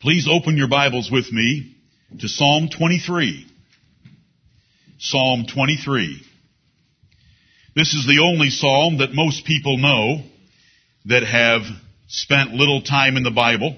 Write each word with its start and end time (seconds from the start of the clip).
Please 0.00 0.28
open 0.30 0.56
your 0.56 0.68
Bibles 0.68 1.10
with 1.10 1.32
me 1.32 1.74
to 2.20 2.28
Psalm 2.28 2.68
23. 2.68 3.44
Psalm 5.00 5.44
23. 5.52 6.22
This 7.74 7.94
is 7.94 8.06
the 8.06 8.20
only 8.22 8.50
psalm 8.50 8.98
that 8.98 9.12
most 9.12 9.44
people 9.44 9.76
know 9.76 10.22
that 11.06 11.24
have 11.24 11.62
spent 12.06 12.52
little 12.52 12.80
time 12.80 13.16
in 13.16 13.24
the 13.24 13.32
Bible. 13.32 13.76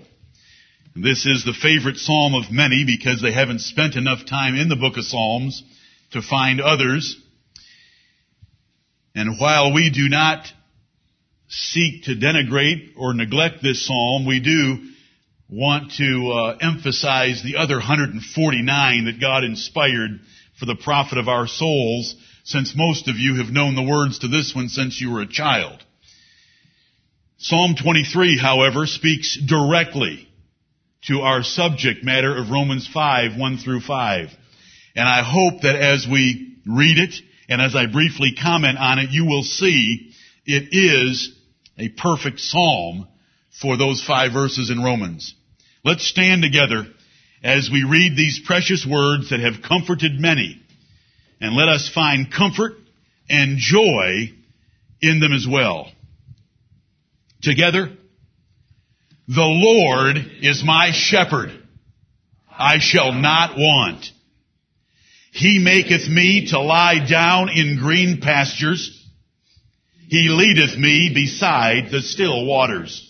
This 0.95 1.25
is 1.25 1.47
the 1.47 1.55
favorite 1.55 1.97
psalm 1.97 2.35
of 2.35 2.53
many 2.53 2.85
because 2.85 3.23
they 3.23 3.33
haven't 3.33 3.63
spent 3.63 3.97
enough 3.97 4.27
time 4.27 4.57
in 4.57 4.69
the 4.69 4.77
book 4.77 4.99
of 4.99 5.05
Psalms 5.05 5.63
to 6.13 6.21
find 6.21 6.61
others. 6.61 7.17
And 9.15 9.41
while 9.41 9.73
we 9.73 9.89
do 9.89 10.11
not 10.11 10.47
seek 11.49 12.05
to 12.05 12.15
denigrate 12.15 12.91
or 12.99 13.15
neglect 13.15 13.63
this 13.63 13.87
psalm, 13.87 14.27
we 14.27 14.41
do 14.41 14.91
want 15.51 15.93
to 15.93 16.31
uh, 16.33 16.57
emphasize 16.61 17.43
the 17.43 17.57
other 17.57 17.77
149 17.77 19.05
that 19.07 19.21
God 19.21 19.43
inspired 19.43 20.21
for 20.59 20.67
the 20.67 20.77
profit 20.77 21.19
of 21.19 21.29
our 21.29 21.49
souls, 21.49 22.15
since 22.45 22.75
most 22.77 23.09
of 23.09 23.17
you 23.17 23.37
have 23.37 23.53
known 23.53 23.75
the 23.75 23.83
words 23.83 24.21
to 24.21 24.29
this 24.29 24.55
one 24.55 24.69
since 24.69 25.01
you 25.01 25.11
were 25.11 25.23
a 25.23 25.27
child. 25.27 25.85
Psalm 27.39 27.75
23, 27.75 28.39
however, 28.39 28.87
speaks 28.87 29.39
directly 29.45 30.29
to 31.07 31.21
our 31.21 31.43
subject 31.43 32.05
matter 32.05 32.37
of 32.37 32.51
Romans 32.51 32.87
5, 32.87 33.37
1 33.37 33.59
through 33.59 33.81
5. 33.81 34.29
And 34.95 35.09
I 35.09 35.23
hope 35.23 35.63
that 35.63 35.77
as 35.77 36.07
we 36.11 36.59
read 36.67 36.99
it, 36.99 37.15
and 37.49 37.61
as 37.61 37.75
I 37.75 37.87
briefly 37.87 38.35
comment 38.41 38.79
on 38.79 38.99
it, 38.99 39.11
you 39.11 39.25
will 39.27 39.43
see 39.43 40.13
it 40.45 40.69
is 40.73 41.35
a 41.79 41.89
perfect 41.89 42.41
psalm 42.41 43.09
for 43.61 43.77
those 43.77 44.05
five 44.05 44.33
verses 44.33 44.71
in 44.71 44.83
Romans. 44.83 45.35
Let's 45.85 46.07
stand 46.07 46.43
together 46.43 46.87
as 47.43 47.71
we 47.73 47.85
read 47.85 48.17
these 48.17 48.41
precious 48.45 48.87
words 48.87 49.31
that 49.31 49.41
have 49.41 49.63
comforted 49.67 50.21
many. 50.21 50.61
And 51.41 51.57
let 51.57 51.69
us 51.69 51.89
find 51.89 52.31
comfort 52.31 52.75
and 53.31 53.57
joy 53.57 54.31
in 55.01 55.21
them 55.21 55.33
as 55.33 55.47
well. 55.51 55.91
Together, 57.41 57.91
the 59.27 59.41
Lord 59.41 60.17
is 60.43 60.63
my 60.63 60.91
shepherd. 60.93 61.51
I 62.51 62.79
shall 62.79 63.13
not 63.13 63.57
want. 63.57 64.05
He 65.33 65.59
maketh 65.59 66.09
me 66.09 66.49
to 66.49 66.61
lie 66.61 67.07
down 67.09 67.49
in 67.49 67.79
green 67.79 68.21
pastures. 68.21 68.97
He 70.09 70.29
leadeth 70.29 70.77
me 70.77 71.13
beside 71.15 71.91
the 71.91 72.03
still 72.03 72.45
waters. 72.45 73.10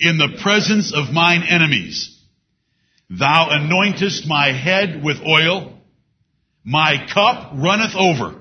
in 0.00 0.18
the 0.18 0.38
presence 0.42 0.92
of 0.94 1.12
mine 1.12 1.42
enemies. 1.42 2.14
Thou 3.10 3.48
anointest 3.50 4.26
my 4.26 4.52
head 4.52 5.02
with 5.02 5.18
oil. 5.26 5.74
My 6.64 7.06
cup 7.12 7.52
runneth 7.54 7.94
over. 7.96 8.34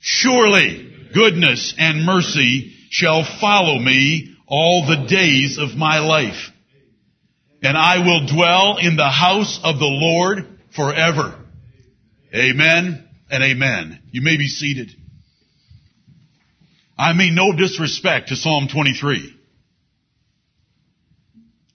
Surely 0.00 1.10
goodness 1.12 1.74
and 1.78 2.04
mercy 2.04 2.74
shall 2.90 3.24
follow 3.40 3.78
me 3.78 4.34
all 4.46 4.86
the 4.86 5.06
days 5.06 5.58
of 5.58 5.76
my 5.76 5.98
life. 5.98 6.50
And 7.62 7.76
I 7.76 7.98
will 7.98 8.26
dwell 8.26 8.78
in 8.78 8.96
the 8.96 9.10
house 9.10 9.60
of 9.62 9.78
the 9.78 9.86
Lord 9.86 10.46
forever. 10.74 11.38
Amen 12.34 13.08
and 13.30 13.42
amen. 13.42 14.00
You 14.10 14.22
may 14.22 14.36
be 14.36 14.48
seated. 14.48 14.90
I 16.98 17.12
mean 17.12 17.34
no 17.34 17.54
disrespect 17.56 18.28
to 18.28 18.36
Psalm 18.36 18.68
23. 18.72 19.35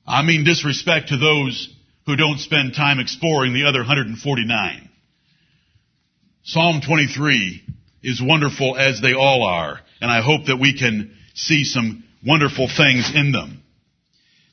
I 0.06 0.24
mean 0.24 0.44
disrespect 0.44 1.10
to 1.10 1.18
those 1.18 1.74
who 2.06 2.16
don't 2.16 2.40
spend 2.40 2.74
time 2.74 3.00
exploring 3.00 3.54
the 3.54 3.66
other 3.66 3.80
149. 3.80 4.90
Psalm 6.44 6.82
23 6.86 7.64
is 8.04 8.22
wonderful 8.22 8.76
as 8.78 9.00
they 9.00 9.14
all 9.14 9.44
are, 9.44 9.80
and 10.02 10.10
I 10.10 10.22
hope 10.22 10.48
that 10.48 10.58
we 10.58 10.78
can 10.78 11.16
see 11.36 11.64
some 11.64 12.04
wonderful 12.26 12.68
things 12.68 13.12
in 13.14 13.32
them. 13.32 13.64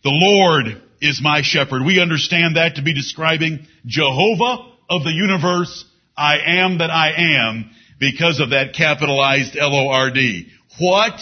The 0.05 0.11
Lord 0.13 0.83
is 1.01 1.21
my 1.23 1.43
shepherd. 1.43 1.85
We 1.85 2.01
understand 2.01 2.57
that 2.57 2.77
to 2.77 2.83
be 2.83 2.95
describing 2.95 3.67
Jehovah 3.87 4.73
of 4.91 5.05
the 5.05 5.13
universe. 5.13 5.85
I 6.17 6.39
am 6.61 6.79
that 6.79 6.91
I 6.91 7.13
am 7.47 7.71
because 7.99 8.41
of 8.41 8.51
that 8.51 8.75
capitalized 8.75 9.57
L-O-R-D. 9.57 10.49
What 10.79 11.21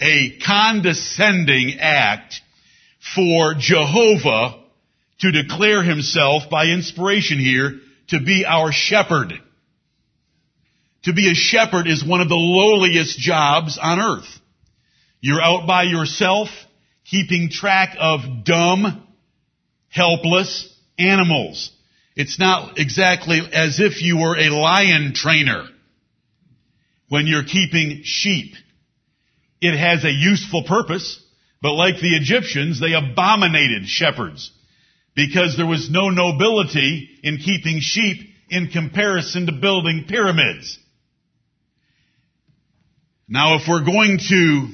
a 0.00 0.38
condescending 0.38 1.78
act 1.80 2.40
for 3.14 3.54
Jehovah 3.58 4.62
to 5.20 5.32
declare 5.32 5.82
himself 5.82 6.44
by 6.50 6.66
inspiration 6.66 7.38
here 7.38 7.80
to 8.08 8.20
be 8.20 8.44
our 8.46 8.72
shepherd. 8.72 9.32
To 11.04 11.12
be 11.12 11.30
a 11.30 11.34
shepherd 11.34 11.86
is 11.86 12.04
one 12.04 12.20
of 12.20 12.28
the 12.28 12.34
lowliest 12.34 13.18
jobs 13.18 13.78
on 13.80 14.00
earth. 14.00 14.28
You're 15.20 15.42
out 15.42 15.66
by 15.66 15.84
yourself, 15.84 16.48
keeping 17.04 17.50
track 17.50 17.96
of 17.98 18.44
dumb, 18.44 19.06
helpless 19.88 20.72
animals. 20.98 21.70
It's 22.14 22.38
not 22.38 22.78
exactly 22.78 23.40
as 23.52 23.80
if 23.80 24.02
you 24.02 24.18
were 24.18 24.36
a 24.36 24.50
lion 24.50 25.12
trainer 25.14 25.68
when 27.08 27.26
you're 27.26 27.44
keeping 27.44 28.02
sheep. 28.04 28.54
It 29.60 29.76
has 29.76 30.04
a 30.04 30.10
useful 30.10 30.64
purpose, 30.64 31.22
but 31.60 31.72
like 31.72 31.96
the 31.96 32.16
Egyptians, 32.16 32.80
they 32.80 32.92
abominated 32.92 33.86
shepherds 33.86 34.52
because 35.14 35.56
there 35.56 35.66
was 35.66 35.90
no 35.90 36.10
nobility 36.10 37.08
in 37.22 37.38
keeping 37.38 37.80
sheep 37.80 38.30
in 38.48 38.68
comparison 38.68 39.46
to 39.46 39.52
building 39.52 40.04
pyramids. 40.08 40.78
Now 43.28 43.56
if 43.56 43.62
we're 43.68 43.84
going 43.84 44.18
to 44.28 44.68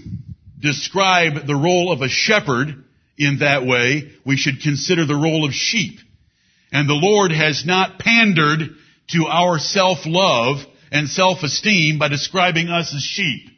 describe 0.60 1.46
the 1.46 1.56
role 1.56 1.90
of 1.90 2.02
a 2.02 2.08
shepherd 2.08 2.84
in 3.16 3.38
that 3.38 3.64
way, 3.64 4.12
we 4.24 4.36
should 4.36 4.60
consider 4.60 5.06
the 5.06 5.14
role 5.14 5.44
of 5.44 5.52
sheep. 5.52 5.98
And 6.72 6.88
the 6.88 6.94
Lord 6.94 7.32
has 7.32 7.64
not 7.64 7.98
pandered 7.98 8.60
to 9.10 9.26
our 9.26 9.58
self-love 9.58 10.58
and 10.90 11.08
self-esteem 11.08 11.98
by 11.98 12.08
describing 12.08 12.68
us 12.68 12.94
as 12.94 13.02
sheep. 13.02 13.48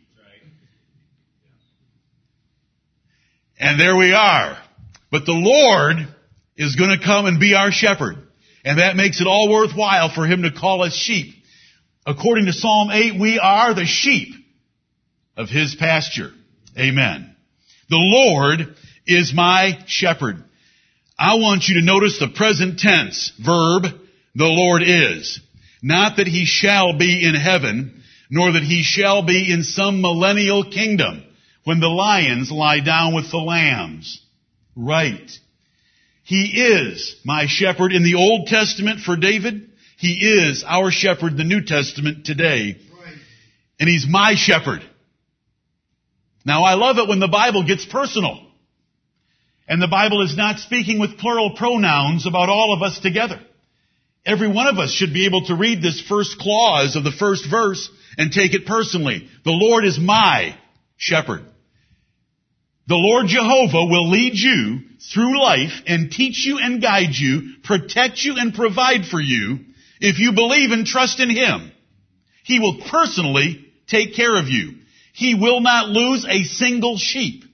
And 3.58 3.80
there 3.80 3.96
we 3.96 4.12
are. 4.12 4.58
But 5.10 5.24
the 5.24 5.32
Lord 5.32 5.96
is 6.56 6.76
going 6.76 6.98
to 6.98 7.04
come 7.04 7.26
and 7.26 7.40
be 7.40 7.54
our 7.54 7.70
shepherd. 7.70 8.16
And 8.64 8.78
that 8.78 8.96
makes 8.96 9.20
it 9.20 9.26
all 9.26 9.50
worthwhile 9.50 10.12
for 10.12 10.26
Him 10.26 10.42
to 10.42 10.50
call 10.50 10.82
us 10.82 10.94
sheep. 10.94 11.34
According 12.04 12.46
to 12.46 12.52
Psalm 12.52 12.90
8, 12.90 13.18
we 13.20 13.38
are 13.38 13.74
the 13.74 13.86
sheep 13.86 14.34
of 15.36 15.48
His 15.48 15.74
pasture. 15.74 16.32
Amen. 16.78 17.34
The 17.88 17.96
Lord 17.96 18.74
is 19.06 19.32
my 19.34 19.78
shepherd. 19.86 20.42
I 21.18 21.36
want 21.36 21.68
you 21.68 21.80
to 21.80 21.86
notice 21.86 22.18
the 22.18 22.28
present 22.28 22.78
tense 22.78 23.32
verb, 23.38 23.84
the 24.34 24.44
Lord 24.44 24.82
is. 24.82 25.40
Not 25.82 26.16
that 26.16 26.26
He 26.26 26.44
shall 26.44 26.98
be 26.98 27.24
in 27.24 27.34
heaven, 27.34 28.02
nor 28.28 28.52
that 28.52 28.62
He 28.62 28.82
shall 28.82 29.24
be 29.24 29.52
in 29.52 29.62
some 29.62 30.02
millennial 30.02 30.64
kingdom 30.70 31.22
when 31.66 31.80
the 31.80 31.88
lions 31.88 32.52
lie 32.52 32.78
down 32.78 33.12
with 33.12 33.28
the 33.32 33.38
lambs. 33.38 34.22
Right. 34.76 35.28
He 36.22 36.62
is 36.62 37.16
my 37.24 37.46
shepherd 37.48 37.92
in 37.92 38.04
the 38.04 38.14
Old 38.14 38.46
Testament 38.46 39.00
for 39.00 39.16
David. 39.16 39.68
He 39.98 40.12
is 40.12 40.62
our 40.64 40.92
shepherd 40.92 41.32
in 41.32 41.38
the 41.38 41.42
New 41.44 41.64
Testament 41.64 42.24
today. 42.24 42.76
And 43.80 43.88
he's 43.88 44.06
my 44.08 44.36
shepherd. 44.36 44.80
Now 46.44 46.62
I 46.62 46.74
love 46.74 46.98
it 46.98 47.08
when 47.08 47.18
the 47.18 47.26
Bible 47.26 47.66
gets 47.66 47.84
personal. 47.84 48.46
And 49.66 49.82
the 49.82 49.88
Bible 49.88 50.22
is 50.22 50.36
not 50.36 50.60
speaking 50.60 51.00
with 51.00 51.18
plural 51.18 51.56
pronouns 51.56 52.28
about 52.28 52.48
all 52.48 52.74
of 52.74 52.82
us 52.82 53.00
together. 53.00 53.40
Every 54.24 54.46
one 54.46 54.68
of 54.68 54.78
us 54.78 54.92
should 54.92 55.12
be 55.12 55.26
able 55.26 55.46
to 55.46 55.56
read 55.56 55.82
this 55.82 56.00
first 56.00 56.38
clause 56.38 56.94
of 56.94 57.02
the 57.02 57.10
first 57.10 57.50
verse 57.50 57.90
and 58.16 58.30
take 58.30 58.54
it 58.54 58.66
personally. 58.66 59.28
The 59.44 59.50
Lord 59.50 59.84
is 59.84 59.98
my 59.98 60.56
shepherd. 60.96 61.42
The 62.88 62.94
Lord 62.94 63.26
Jehovah 63.26 63.86
will 63.86 64.10
lead 64.10 64.34
you 64.34 64.80
through 65.12 65.42
life 65.42 65.82
and 65.86 66.10
teach 66.10 66.46
you 66.46 66.58
and 66.58 66.80
guide 66.80 67.14
you, 67.14 67.54
protect 67.64 68.22
you 68.22 68.36
and 68.36 68.54
provide 68.54 69.06
for 69.06 69.20
you 69.20 69.58
if 70.00 70.20
you 70.20 70.32
believe 70.32 70.70
and 70.70 70.86
trust 70.86 71.18
in 71.18 71.30
Him. 71.30 71.72
He 72.44 72.60
will 72.60 72.82
personally 72.88 73.66
take 73.88 74.14
care 74.14 74.36
of 74.36 74.48
you. 74.48 74.74
He 75.12 75.34
will 75.34 75.60
not 75.60 75.88
lose 75.88 76.24
a 76.28 76.44
single 76.44 76.96
sheep. 76.96 77.44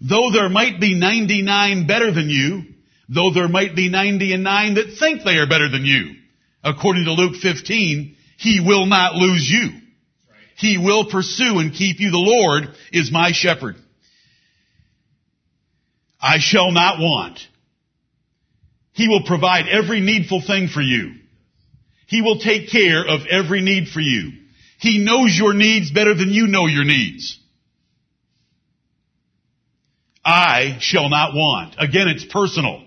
Though 0.00 0.30
there 0.32 0.48
might 0.48 0.80
be 0.80 0.94
99 0.94 1.86
better 1.86 2.10
than 2.10 2.30
you, 2.30 2.62
though 3.08 3.32
there 3.32 3.48
might 3.48 3.76
be 3.76 3.90
99 3.90 4.74
that 4.74 4.96
think 4.98 5.24
they 5.24 5.36
are 5.36 5.48
better 5.48 5.68
than 5.68 5.84
you, 5.84 6.14
according 6.64 7.04
to 7.04 7.12
Luke 7.12 7.36
15, 7.36 8.16
He 8.38 8.60
will 8.60 8.86
not 8.86 9.14
lose 9.14 9.46
you. 9.46 9.78
He 10.56 10.78
will 10.78 11.10
pursue 11.10 11.58
and 11.58 11.74
keep 11.74 12.00
you. 12.00 12.10
The 12.10 12.18
Lord 12.18 12.74
is 12.92 13.12
my 13.12 13.32
shepherd. 13.32 13.76
I 16.20 16.38
shall 16.38 16.70
not 16.70 16.98
want. 16.98 17.40
He 18.92 19.08
will 19.08 19.22
provide 19.24 19.66
every 19.68 20.00
needful 20.00 20.42
thing 20.42 20.68
for 20.68 20.82
you. 20.82 21.14
He 22.06 22.22
will 22.22 22.38
take 22.38 22.70
care 22.70 23.06
of 23.06 23.20
every 23.30 23.60
need 23.60 23.88
for 23.88 24.00
you. 24.00 24.32
He 24.78 24.98
knows 24.98 25.36
your 25.36 25.54
needs 25.54 25.90
better 25.90 26.14
than 26.14 26.30
you 26.30 26.46
know 26.48 26.66
your 26.66 26.84
needs. 26.84 27.38
I 30.24 30.76
shall 30.80 31.08
not 31.08 31.34
want. 31.34 31.76
Again, 31.78 32.08
it's 32.08 32.24
personal. 32.24 32.82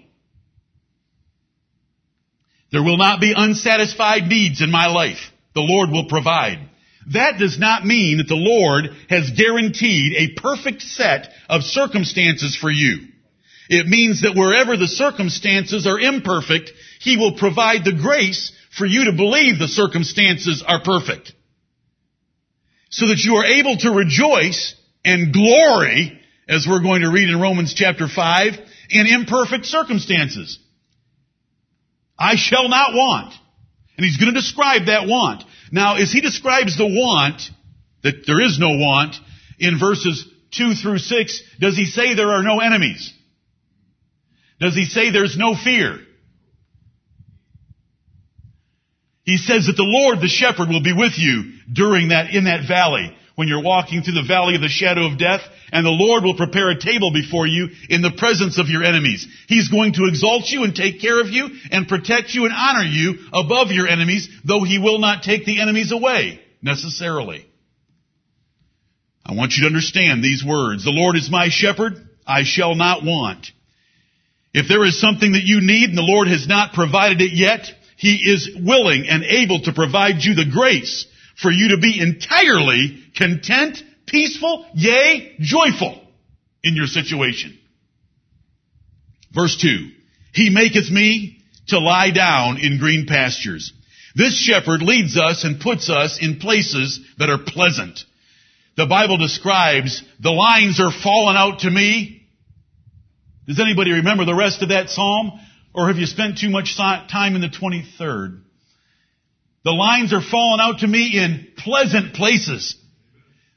There 2.72 2.84
will 2.84 2.98
not 2.98 3.22
be 3.22 3.34
unsatisfied 3.36 4.24
needs 4.28 4.62
in 4.62 4.72
my 4.72 4.88
life. 4.88 5.32
The 5.56 5.62
Lord 5.62 5.90
will 5.90 6.08
provide. 6.10 6.60
That 7.12 7.38
does 7.38 7.60
not 7.60 7.86
mean 7.86 8.18
that 8.18 8.28
the 8.28 8.36
Lord 8.36 8.90
has 9.10 9.32
guaranteed 9.32 10.14
a 10.14 10.42
perfect 10.42 10.82
set 10.82 11.30
of 11.50 11.64
circumstances 11.64 12.58
for 12.60 12.72
you. 12.72 13.08
It 13.74 13.88
means 13.88 14.22
that 14.22 14.36
wherever 14.36 14.78
the 14.78 14.88
circumstances 14.88 15.88
are 15.88 16.00
imperfect, 16.00 16.72
He 17.00 17.18
will 17.18 17.38
provide 17.38 17.84
the 17.84 18.00
grace 18.00 18.52
for 18.78 18.86
you 18.86 19.06
to 19.06 19.18
believe 19.18 19.58
the 19.58 19.68
circumstances 19.68 20.64
are 20.66 20.84
perfect. 20.84 21.34
So 22.92 23.08
that 23.08 23.18
you 23.18 23.36
are 23.38 23.46
able 23.46 23.76
to 23.78 23.90
rejoice 23.90 24.76
and 25.04 25.34
glory, 25.34 26.22
as 26.48 26.68
we're 26.70 26.84
going 26.84 27.02
to 27.02 27.10
read 27.10 27.30
in 27.30 27.42
Romans 27.42 27.74
chapter 27.74 28.08
5, 28.08 28.54
in 28.92 29.08
imperfect 29.08 29.66
circumstances. 29.66 30.60
I 32.18 32.36
shall 32.36 32.70
not 32.70 32.94
want. 32.94 33.34
And 33.98 34.06
he's 34.06 34.18
going 34.18 34.32
to 34.32 34.40
describe 34.40 34.86
that 34.86 35.08
want. 35.08 35.44
Now, 35.72 35.96
as 35.96 36.12
he 36.12 36.22
describes 36.22 36.78
the 36.78 36.86
want, 36.86 37.42
that 38.04 38.28
there 38.28 38.40
is 38.40 38.60
no 38.60 38.70
want, 38.70 39.16
in 39.58 39.80
verses 39.80 40.28
2 40.52 40.76
through 40.76 41.00
6, 41.00 41.44
does 41.60 41.76
he 41.76 41.86
say 41.86 42.14
there 42.14 42.34
are 42.34 42.44
no 42.44 42.60
enemies? 42.60 43.12
Does 44.64 44.76
he 44.76 44.86
say 44.86 45.12
there's 45.12 45.38
no 45.38 45.56
fear? 45.56 46.00
He 49.24 49.36
says 49.36 49.66
that 49.68 49.76
the 49.76 49.84
Lord, 49.84 50.22
the 50.22 50.30
shepherd, 50.30 50.70
will 50.70 50.82
be 50.82 50.94
with 50.94 51.18
you 51.18 51.52
during 51.70 52.10
that, 52.10 52.34
in 52.34 52.46
that 52.46 52.66
valley, 52.66 53.14
when 53.36 53.50
you're 53.50 53.62
walking 53.62 54.04
through 54.04 54.14
the 54.14 54.26
valley 54.26 54.56
of 54.56 54.62
the 54.62 54.70
shadow 54.70 55.06
of 55.06 55.18
death, 55.18 55.42
and 55.74 55.86
the 55.86 55.90
Lord 55.90 56.24
will 56.24 56.38
prepare 56.38 56.70
a 56.70 56.80
table 56.80 57.12
before 57.12 57.46
you 57.46 57.72
in 57.90 58.02
the 58.02 58.16
presence 58.18 58.58
of 58.58 58.70
your 58.70 58.86
enemies. 58.86 59.28
He's 59.50 59.68
going 59.68 59.94
to 59.94 60.08
exalt 60.08 60.48
you 60.48 60.64
and 60.64 60.74
take 60.74 61.02
care 61.02 61.20
of 61.20 61.28
you 61.28 61.50
and 61.70 61.90
protect 61.90 62.34
you 62.34 62.46
and 62.46 62.54
honor 62.56 62.86
you 62.86 63.16
above 63.34 63.68
your 63.72 63.90
enemies, 63.90 64.30
though 64.46 64.64
He 64.64 64.80
will 64.80 65.00
not 65.00 65.24
take 65.24 65.44
the 65.44 65.60
enemies 65.60 65.92
away, 65.92 66.40
necessarily. 66.62 67.46
I 69.26 69.34
want 69.34 69.56
you 69.58 69.64
to 69.64 69.68
understand 69.68 70.24
these 70.24 70.42
words. 70.42 70.86
The 70.86 70.92
Lord 70.92 71.18
is 71.18 71.30
my 71.30 71.50
shepherd, 71.50 71.96
I 72.26 72.44
shall 72.46 72.76
not 72.76 73.04
want. 73.04 73.52
If 74.54 74.68
there 74.68 74.86
is 74.86 75.00
something 75.00 75.32
that 75.34 75.44
you 75.44 75.62
need 75.62 75.90
and 75.90 75.98
the 75.98 76.04
Lord 76.04 76.28
has 76.28 76.48
not 76.48 76.74
provided 76.74 77.22
it 77.22 77.34
yet, 77.34 77.72
He 77.98 78.16
is 78.16 78.52
willing 78.56 79.08
and 79.08 79.24
able 79.24 79.62
to 79.62 79.74
provide 79.74 80.24
you 80.24 80.36
the 80.36 80.50
grace 80.52 81.08
for 81.42 81.52
you 81.52 81.70
to 81.70 81.78
be 81.78 82.00
entirely 82.00 83.04
content, 83.16 83.82
peaceful, 84.06 84.66
yea, 84.76 85.36
joyful 85.40 86.02
in 86.64 86.76
your 86.76 86.88
situation. 86.88 87.58
Verse 89.34 89.58
2. 89.58 89.90
He 90.34 90.50
maketh 90.52 90.92
me 90.92 91.44
to 91.68 91.80
lie 91.80 92.12
down 92.12 92.58
in 92.60 92.80
green 92.80 93.06
pastures. 93.08 93.74
This 94.16 94.38
shepherd 94.40 94.84
leads 94.84 95.18
us 95.18 95.44
and 95.44 95.60
puts 95.60 95.90
us 95.90 96.20
in 96.22 96.40
places 96.40 97.00
that 97.18 97.30
are 97.30 97.40
pleasant. 97.40 98.00
The 98.78 98.86
Bible 98.86 99.18
describes 99.18 100.04
the 100.20 100.32
lines 100.32 100.80
are 100.80 100.92
fallen 100.92 101.36
out 101.36 101.60
to 101.60 101.72
me 101.72 102.23
does 103.48 103.60
anybody 103.60 103.92
remember 103.92 104.26
the 104.26 104.36
rest 104.36 104.62
of 104.62 104.70
that 104.70 104.90
psalm? 104.90 105.40
Or 105.74 105.88
have 105.88 105.98
you 105.98 106.06
spent 106.06 106.38
too 106.38 106.50
much 106.50 106.78
time 106.78 107.36
in 107.36 107.42
the 107.42 107.48
23rd? 107.48 108.42
The 109.64 109.72
lines 109.72 110.14
are 110.14 110.22
falling 110.22 110.60
out 110.62 110.80
to 110.80 110.88
me 110.88 111.18
in 111.18 111.48
pleasant 111.58 112.14
places. 112.14 112.76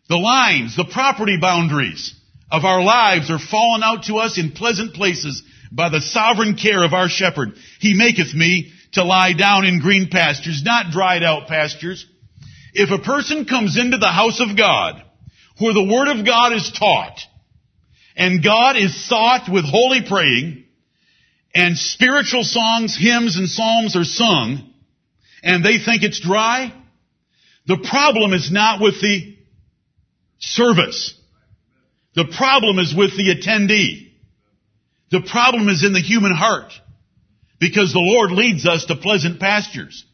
The 0.08 0.16
lines, 0.16 0.76
the 0.76 0.84
property 0.90 1.36
boundaries 1.40 2.14
of 2.50 2.64
our 2.64 2.82
lives 2.82 3.30
are 3.30 3.40
falling 3.40 3.82
out 3.82 4.04
to 4.04 4.16
us 4.16 4.38
in 4.38 4.52
pleasant 4.52 4.94
places 4.94 5.42
by 5.72 5.88
the 5.88 6.00
sovereign 6.00 6.56
care 6.56 6.84
of 6.84 6.92
our 6.92 7.08
shepherd. 7.08 7.54
He 7.80 7.94
maketh 7.94 8.32
me 8.34 8.72
to 8.92 9.04
lie 9.04 9.32
down 9.32 9.64
in 9.64 9.80
green 9.80 10.08
pastures, 10.08 10.62
not 10.64 10.92
dried 10.92 11.24
out 11.24 11.48
pastures. 11.48 12.06
If 12.72 12.90
a 12.90 13.02
person 13.02 13.44
comes 13.44 13.76
into 13.76 13.98
the 13.98 14.06
house 14.06 14.40
of 14.40 14.56
God, 14.56 15.02
where 15.58 15.74
the 15.74 15.82
word 15.82 16.08
of 16.08 16.24
God 16.24 16.52
is 16.52 16.70
taught, 16.70 17.18
and 18.16 18.42
God 18.42 18.76
is 18.76 19.08
sought 19.08 19.50
with 19.50 19.64
holy 19.64 20.02
praying, 20.06 20.64
and 21.54 21.76
spiritual 21.76 22.44
songs, 22.44 22.96
hymns, 22.98 23.36
and 23.36 23.48
psalms 23.48 23.96
are 23.96 24.04
sung, 24.04 24.72
and 25.42 25.64
they 25.64 25.78
think 25.78 26.02
it's 26.02 26.20
dry, 26.20 26.72
the 27.66 27.78
problem 27.78 28.32
is 28.32 28.50
not 28.50 28.80
with 28.80 29.00
the 29.00 29.36
service. 30.38 31.14
The 32.14 32.32
problem 32.36 32.78
is 32.78 32.94
with 32.94 33.16
the 33.16 33.34
attendee. 33.34 34.12
The 35.10 35.22
problem 35.22 35.68
is 35.68 35.84
in 35.84 35.92
the 35.92 36.00
human 36.00 36.32
heart. 36.32 36.72
Because 37.58 37.92
the 37.92 38.00
Lord 38.00 38.32
leads 38.32 38.66
us 38.66 38.86
to 38.86 38.96
pleasant 38.96 39.40
pastures. 39.40 40.04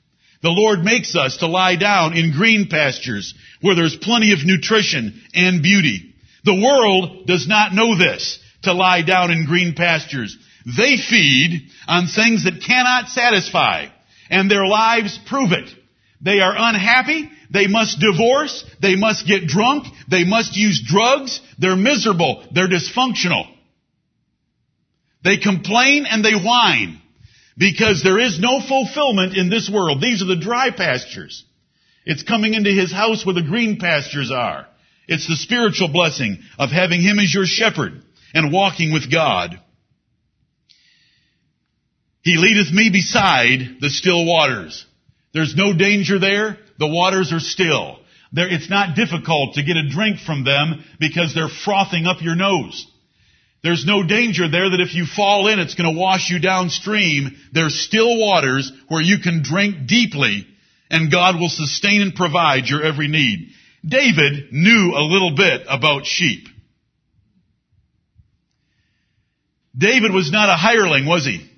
The 0.43 0.51
Lord 0.51 0.83
makes 0.83 1.15
us 1.15 1.39
to 1.39 1.47
lie 1.47 1.77
down 1.77 2.17
in 2.17 2.33
green 2.33 2.69
pastures 2.69 3.35
where 3.61 3.75
there's 3.75 3.97
plenty 3.97 4.33
of 4.33 4.45
nutrition 4.45 5.21
and 5.35 5.63
beauty. 5.63 6.12
The 6.45 6.55
world 6.55 7.27
does 7.27 7.47
not 7.47 7.75
know 7.75 7.97
this, 7.97 8.39
to 8.63 8.73
lie 8.73 9.03
down 9.03 9.31
in 9.31 9.47
green 9.47 9.75
pastures. 9.75 10.37
They 10.65 10.97
feed 10.97 11.69
on 11.89 12.07
things 12.07 12.45
that 12.45 12.63
cannot 12.67 13.09
satisfy, 13.09 13.87
and 14.31 14.51
their 14.51 14.67
lives 14.67 15.19
prove 15.27 15.53
it. 15.53 15.69
They 16.21 16.41
are 16.41 16.55
unhappy, 16.57 17.31
they 17.51 17.67
must 17.67 17.99
divorce, 17.99 18.65
they 18.81 18.95
must 18.95 19.27
get 19.27 19.47
drunk, 19.47 19.87
they 20.09 20.25
must 20.25 20.57
use 20.57 20.81
drugs, 20.85 21.41
they're 21.59 21.77
miserable, 21.77 22.47
they're 22.53 22.69
dysfunctional. 22.69 23.47
They 25.25 25.37
complain 25.37 26.07
and 26.07 26.25
they 26.25 26.35
whine 26.35 27.01
because 27.57 28.03
there 28.03 28.19
is 28.19 28.41
no 28.41 28.61
fulfillment 28.61 29.37
in 29.37 29.51
this 29.51 29.71
world. 29.71 30.01
These 30.01 30.23
are 30.23 30.27
the 30.27 30.37
dry 30.37 30.71
pastures. 30.71 31.45
It's 32.05 32.23
coming 32.23 32.55
into 32.55 32.71
his 32.71 32.93
house 32.93 33.25
where 33.25 33.35
the 33.35 33.43
green 33.43 33.79
pastures 33.79 34.31
are. 34.33 34.67
It's 35.13 35.29
the 35.29 35.37
spiritual 35.37 35.89
blessing 35.89 36.39
of 36.59 36.71
having 36.71 37.03
Him 37.03 37.19
as 37.19 37.33
your 37.33 37.45
shepherd 37.45 38.03
and 38.33 38.53
walking 38.53 38.93
with 38.93 39.13
God. 39.13 39.61
He 42.23 42.37
leadeth 42.37 42.73
me 42.73 42.89
beside 42.91 43.81
the 43.81 43.91
still 43.91 44.25
waters. 44.25 44.87
There's 45.35 45.55
no 45.57 45.77
danger 45.77 46.19
there. 46.19 46.57
The 46.79 46.87
waters 46.87 47.33
are 47.33 47.41
still. 47.41 47.99
There, 48.33 48.49
it's 48.49 48.71
not 48.71 48.97
difficult 48.97 49.55
to 49.55 49.63
get 49.63 49.77
a 49.77 49.89
drink 49.89 50.19
from 50.19 50.45
them 50.45 50.83
because 50.99 51.35
they're 51.35 51.49
frothing 51.49 52.07
up 52.07 52.23
your 52.23 52.37
nose. 52.37 52.87
There's 53.63 53.85
no 53.85 54.03
danger 54.03 54.49
there 54.49 54.71
that 54.71 54.81
if 54.81 54.95
you 54.95 55.05
fall 55.05 55.49
in, 55.49 55.59
it's 55.59 55.75
going 55.75 55.93
to 55.93 56.01
wash 56.01 56.31
you 56.31 56.41
downstream. 56.41 57.37
There's 57.53 57.79
still 57.79 58.19
waters 58.19 58.73
where 58.89 59.03
you 59.03 59.19
can 59.19 59.43
drink 59.43 59.87
deeply 59.87 60.47
and 60.91 61.11
God 61.11 61.39
will 61.39 61.49
sustain 61.49 62.03
and 62.03 62.15
provide 62.15 62.67
your 62.67 62.83
every 62.83 63.09
need. 63.09 63.51
David 63.85 64.53
knew 64.53 64.93
a 64.95 65.03
little 65.03 65.35
bit 65.35 65.63
about 65.69 66.07
sheep. 66.07 66.47
David 69.77 70.13
was 70.13 70.31
not 70.31 70.49
a 70.49 70.57
hireling, 70.57 71.07
was 71.07 71.25
he? 71.25 71.49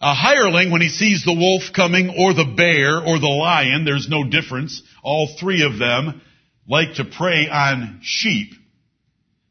A 0.00 0.14
hireling, 0.14 0.70
when 0.70 0.82
he 0.82 0.88
sees 0.88 1.24
the 1.24 1.34
wolf 1.34 1.72
coming, 1.74 2.10
or 2.10 2.32
the 2.32 2.54
bear, 2.56 2.98
or 2.98 3.18
the 3.18 3.26
lion, 3.26 3.84
there's 3.84 4.08
no 4.08 4.24
difference. 4.24 4.82
All 5.02 5.36
three 5.40 5.64
of 5.64 5.78
them 5.78 6.20
like 6.68 6.94
to 6.94 7.04
prey 7.04 7.48
on 7.48 8.00
sheep. 8.02 8.52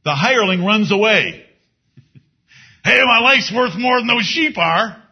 The 0.04 0.16
hireling 0.16 0.64
runs 0.64 0.92
away. 0.92 1.44
hey, 2.84 3.02
my 3.04 3.20
life's 3.20 3.52
worth 3.54 3.76
more 3.78 4.00
than 4.00 4.08
those 4.08 4.26
sheep 4.26 4.58
are. 4.58 5.04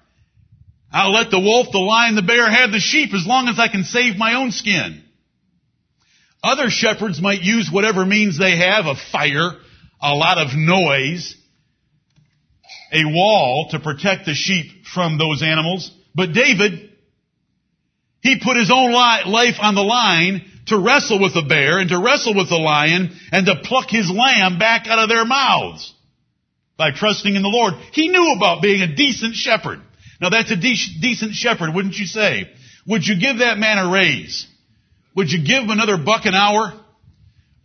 I'll 0.94 1.12
let 1.12 1.32
the 1.32 1.40
wolf, 1.40 1.68
the 1.72 1.80
lion, 1.80 2.16
the 2.16 2.22
bear 2.22 2.50
have 2.50 2.72
the 2.72 2.80
sheep 2.80 3.16
as 3.16 3.26
long 3.26 3.48
as 3.48 3.58
I 3.58 3.68
can 3.68 3.84
save 3.84 4.16
my 4.16 4.36
own 4.36 4.52
skin. 4.52 5.04
Other 6.44 6.70
shepherds 6.70 7.20
might 7.20 7.42
use 7.42 7.72
whatever 7.72 8.06
means 8.06 8.38
they 8.38 8.58
have, 8.58 8.86
a 8.86 8.96
fire, 9.12 9.54
a 10.00 10.14
lot 10.14 10.38
of 10.38 10.56
noise, 10.56 11.36
a 12.92 13.06
wall 13.06 13.70
to 13.72 13.80
protect 13.80 14.26
the 14.26 14.36
sheep 14.36 14.86
from 14.86 15.18
those 15.18 15.42
animals. 15.42 15.90
But 16.14 16.34
David, 16.34 16.92
he 18.22 18.40
put 18.40 18.58
his 18.58 18.70
own 18.72 18.92
life 18.92 19.56
on 19.60 19.74
the 19.74 19.82
line 19.82 20.46
to 20.68 20.78
wrestle 20.78 21.20
with 21.20 21.34
the 21.34 21.46
bear 21.48 21.80
and 21.80 21.90
to 21.90 22.00
wrestle 22.00 22.36
with 22.36 22.50
the 22.50 22.56
lion 22.56 23.18
and 23.32 23.48
to 23.48 23.62
pluck 23.64 23.90
his 23.90 24.12
lamb 24.12 24.60
back 24.60 24.88
out 24.88 25.00
of 25.00 25.10
their 25.10 25.26
mouths 25.26 25.92
by 26.78 26.92
trusting 26.92 27.36
in 27.36 27.42
the 27.42 27.50
Lord. 27.50 27.74
He 27.94 28.10
knew 28.10 28.34
about 28.38 28.62
being 28.62 28.82
a 28.82 28.96
decent 28.96 29.34
shepherd. 29.34 29.82
Now 30.22 30.30
that's 30.30 30.52
a 30.52 30.56
de- 30.56 31.00
decent 31.02 31.34
shepherd, 31.34 31.74
wouldn't 31.74 31.96
you 31.96 32.06
say? 32.06 32.50
Would 32.88 33.06
you 33.06 33.20
give 33.20 33.40
that 33.40 33.58
man 33.58 33.78
a 33.78 33.92
raise? 33.92 34.48
Would 35.16 35.32
you 35.32 35.44
give 35.46 35.64
him 35.64 35.70
another 35.70 35.98
buck 35.98 36.26
an 36.26 36.34
hour? 36.34 36.74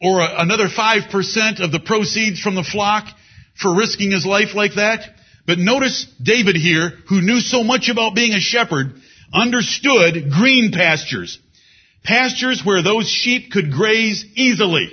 Or 0.00 0.20
a, 0.20 0.42
another 0.42 0.68
5% 0.68 1.60
of 1.60 1.72
the 1.72 1.80
proceeds 1.80 2.40
from 2.40 2.54
the 2.54 2.62
flock 2.62 3.06
for 3.60 3.74
risking 3.74 4.10
his 4.10 4.24
life 4.24 4.54
like 4.54 4.74
that? 4.74 5.00
But 5.46 5.58
notice 5.58 6.06
David 6.22 6.56
here, 6.56 6.92
who 7.08 7.20
knew 7.20 7.40
so 7.40 7.64
much 7.64 7.88
about 7.88 8.14
being 8.14 8.32
a 8.32 8.40
shepherd, 8.40 8.92
understood 9.32 10.30
green 10.30 10.72
pastures. 10.72 11.38
Pastures 12.04 12.62
where 12.64 12.82
those 12.82 13.08
sheep 13.08 13.50
could 13.50 13.72
graze 13.72 14.24
easily, 14.34 14.92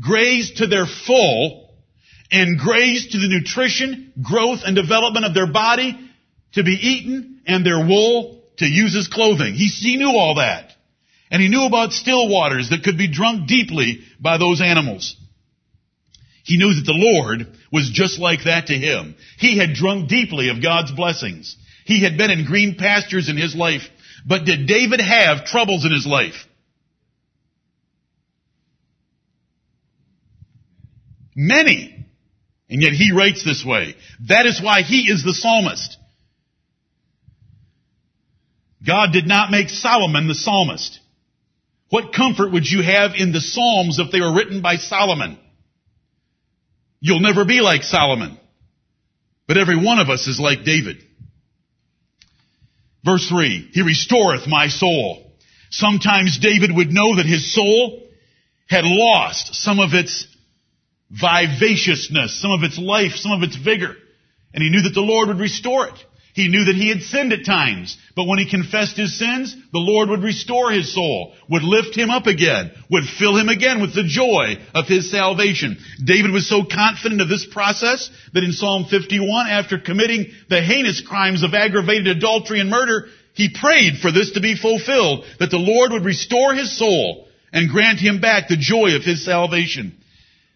graze 0.00 0.52
to 0.52 0.66
their 0.66 0.86
full, 0.86 1.74
and 2.30 2.58
graze 2.58 3.08
to 3.08 3.18
the 3.18 3.28
nutrition, 3.28 4.12
growth, 4.22 4.60
and 4.64 4.74
development 4.74 5.26
of 5.26 5.34
their 5.34 5.50
body 5.50 6.07
to 6.58 6.64
be 6.64 6.78
eaten, 6.80 7.40
and 7.46 7.64
their 7.64 7.84
wool 7.84 8.42
to 8.58 8.66
use 8.66 8.96
as 8.96 9.08
clothing. 9.08 9.54
He, 9.54 9.66
he 9.66 9.96
knew 9.96 10.10
all 10.10 10.36
that. 10.36 10.72
And 11.30 11.42
he 11.42 11.48
knew 11.48 11.66
about 11.66 11.92
still 11.92 12.28
waters 12.28 12.70
that 12.70 12.84
could 12.84 12.98
be 12.98 13.10
drunk 13.10 13.48
deeply 13.48 14.00
by 14.20 14.38
those 14.38 14.60
animals. 14.60 15.16
He 16.44 16.56
knew 16.56 16.74
that 16.74 16.86
the 16.86 16.92
Lord 16.94 17.46
was 17.70 17.90
just 17.92 18.18
like 18.18 18.44
that 18.44 18.68
to 18.68 18.74
him. 18.74 19.16
He 19.38 19.58
had 19.58 19.74
drunk 19.74 20.08
deeply 20.08 20.48
of 20.48 20.62
God's 20.62 20.92
blessings. 20.92 21.56
He 21.84 22.02
had 22.02 22.16
been 22.16 22.30
in 22.30 22.46
green 22.46 22.76
pastures 22.76 23.28
in 23.28 23.36
his 23.36 23.54
life. 23.54 23.82
But 24.26 24.46
did 24.46 24.66
David 24.66 25.00
have 25.00 25.44
troubles 25.44 25.84
in 25.84 25.92
his 25.92 26.06
life? 26.06 26.46
Many. 31.34 32.06
And 32.70 32.82
yet 32.82 32.92
he 32.92 33.12
writes 33.12 33.44
this 33.44 33.64
way. 33.64 33.94
That 34.28 34.46
is 34.46 34.60
why 34.60 34.82
he 34.82 35.02
is 35.10 35.22
the 35.22 35.34
psalmist. 35.34 35.98
God 38.86 39.12
did 39.12 39.26
not 39.26 39.50
make 39.50 39.68
Solomon 39.70 40.28
the 40.28 40.34
psalmist. 40.34 41.00
What 41.90 42.12
comfort 42.12 42.52
would 42.52 42.66
you 42.66 42.82
have 42.82 43.12
in 43.16 43.32
the 43.32 43.40
Psalms 43.40 43.98
if 43.98 44.12
they 44.12 44.20
were 44.20 44.34
written 44.34 44.60
by 44.60 44.76
Solomon? 44.76 45.38
You'll 47.00 47.20
never 47.20 47.44
be 47.44 47.60
like 47.60 47.82
Solomon. 47.82 48.38
But 49.46 49.56
every 49.56 49.82
one 49.82 49.98
of 49.98 50.10
us 50.10 50.26
is 50.26 50.38
like 50.38 50.64
David. 50.64 51.02
Verse 53.04 53.26
3, 53.28 53.70
He 53.72 53.82
restoreth 53.82 54.46
my 54.46 54.68
soul. 54.68 55.32
Sometimes 55.70 56.38
David 56.38 56.74
would 56.74 56.92
know 56.92 57.16
that 57.16 57.26
his 57.26 57.54
soul 57.54 58.06
had 58.68 58.84
lost 58.84 59.54
some 59.54 59.80
of 59.80 59.94
its 59.94 60.26
vivaciousness, 61.10 62.40
some 62.40 62.50
of 62.50 62.62
its 62.62 62.78
life, 62.78 63.12
some 63.14 63.32
of 63.32 63.42
its 63.42 63.56
vigor. 63.56 63.94
And 64.52 64.62
he 64.62 64.70
knew 64.70 64.82
that 64.82 64.94
the 64.94 65.00
Lord 65.00 65.28
would 65.28 65.38
restore 65.38 65.86
it. 65.86 66.04
He 66.38 66.46
knew 66.46 66.66
that 66.66 66.76
he 66.76 66.88
had 66.88 67.02
sinned 67.02 67.32
at 67.32 67.44
times, 67.44 67.98
but 68.14 68.28
when 68.28 68.38
he 68.38 68.48
confessed 68.48 68.96
his 68.96 69.18
sins, 69.18 69.56
the 69.72 69.80
Lord 69.80 70.08
would 70.08 70.22
restore 70.22 70.70
his 70.70 70.94
soul, 70.94 71.34
would 71.50 71.64
lift 71.64 71.96
him 71.96 72.10
up 72.10 72.28
again, 72.28 72.70
would 72.88 73.02
fill 73.18 73.36
him 73.36 73.48
again 73.48 73.80
with 73.80 73.92
the 73.92 74.04
joy 74.04 74.56
of 74.72 74.86
his 74.86 75.10
salvation. 75.10 75.78
David 76.04 76.30
was 76.30 76.48
so 76.48 76.62
confident 76.62 77.20
of 77.20 77.28
this 77.28 77.44
process 77.44 78.08
that 78.34 78.44
in 78.44 78.52
Psalm 78.52 78.84
51, 78.84 79.48
after 79.48 79.80
committing 79.80 80.30
the 80.48 80.62
heinous 80.62 81.00
crimes 81.00 81.42
of 81.42 81.54
aggravated 81.54 82.06
adultery 82.06 82.60
and 82.60 82.70
murder, 82.70 83.08
he 83.34 83.48
prayed 83.48 83.98
for 83.98 84.12
this 84.12 84.30
to 84.34 84.40
be 84.40 84.54
fulfilled, 84.54 85.24
that 85.40 85.50
the 85.50 85.58
Lord 85.58 85.90
would 85.90 86.04
restore 86.04 86.54
his 86.54 86.78
soul 86.78 87.26
and 87.52 87.68
grant 87.68 87.98
him 87.98 88.20
back 88.20 88.46
the 88.46 88.56
joy 88.56 88.94
of 88.94 89.02
his 89.02 89.24
salvation. 89.24 89.92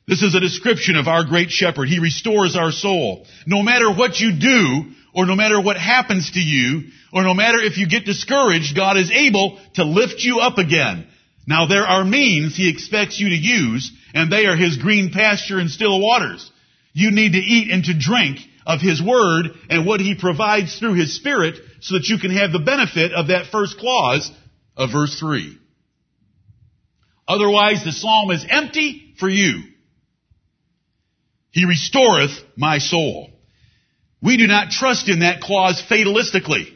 This 0.06 0.22
is 0.22 0.36
a 0.36 0.40
description 0.40 0.94
of 0.94 1.08
our 1.08 1.24
great 1.24 1.50
shepherd. 1.50 1.88
He 1.88 1.98
restores 1.98 2.54
our 2.54 2.70
soul. 2.70 3.26
No 3.48 3.64
matter 3.64 3.92
what 3.92 4.20
you 4.20 4.38
do, 4.38 4.92
or 5.14 5.26
no 5.26 5.36
matter 5.36 5.60
what 5.60 5.76
happens 5.76 6.30
to 6.32 6.40
you, 6.40 6.90
or 7.12 7.22
no 7.22 7.34
matter 7.34 7.58
if 7.58 7.76
you 7.76 7.86
get 7.86 8.04
discouraged, 8.06 8.74
God 8.74 8.96
is 8.96 9.10
able 9.10 9.60
to 9.74 9.84
lift 9.84 10.20
you 10.20 10.40
up 10.40 10.58
again. 10.58 11.06
Now 11.46 11.66
there 11.66 11.86
are 11.86 12.04
means 12.04 12.56
He 12.56 12.70
expects 12.70 13.20
you 13.20 13.28
to 13.28 13.34
use, 13.34 13.92
and 14.14 14.32
they 14.32 14.46
are 14.46 14.56
His 14.56 14.78
green 14.78 15.10
pasture 15.12 15.58
and 15.58 15.70
still 15.70 16.00
waters. 16.00 16.50
You 16.92 17.10
need 17.10 17.32
to 17.32 17.38
eat 17.38 17.70
and 17.70 17.84
to 17.84 17.98
drink 17.98 18.38
of 18.66 18.80
His 18.80 19.02
Word 19.02 19.46
and 19.68 19.86
what 19.86 20.00
He 20.00 20.14
provides 20.14 20.78
through 20.78 20.94
His 20.94 21.16
Spirit 21.16 21.56
so 21.80 21.94
that 21.94 22.06
you 22.06 22.18
can 22.18 22.30
have 22.30 22.52
the 22.52 22.60
benefit 22.60 23.12
of 23.12 23.28
that 23.28 23.46
first 23.46 23.78
clause 23.78 24.30
of 24.76 24.92
verse 24.92 25.18
3. 25.18 25.58
Otherwise 27.26 27.84
the 27.84 27.92
psalm 27.92 28.30
is 28.30 28.46
empty 28.48 29.14
for 29.18 29.28
you. 29.28 29.62
He 31.50 31.66
restoreth 31.66 32.32
my 32.56 32.78
soul. 32.78 33.30
We 34.22 34.36
do 34.36 34.46
not 34.46 34.70
trust 34.70 35.08
in 35.08 35.20
that 35.20 35.40
clause 35.40 35.82
fatalistically. 35.82 36.72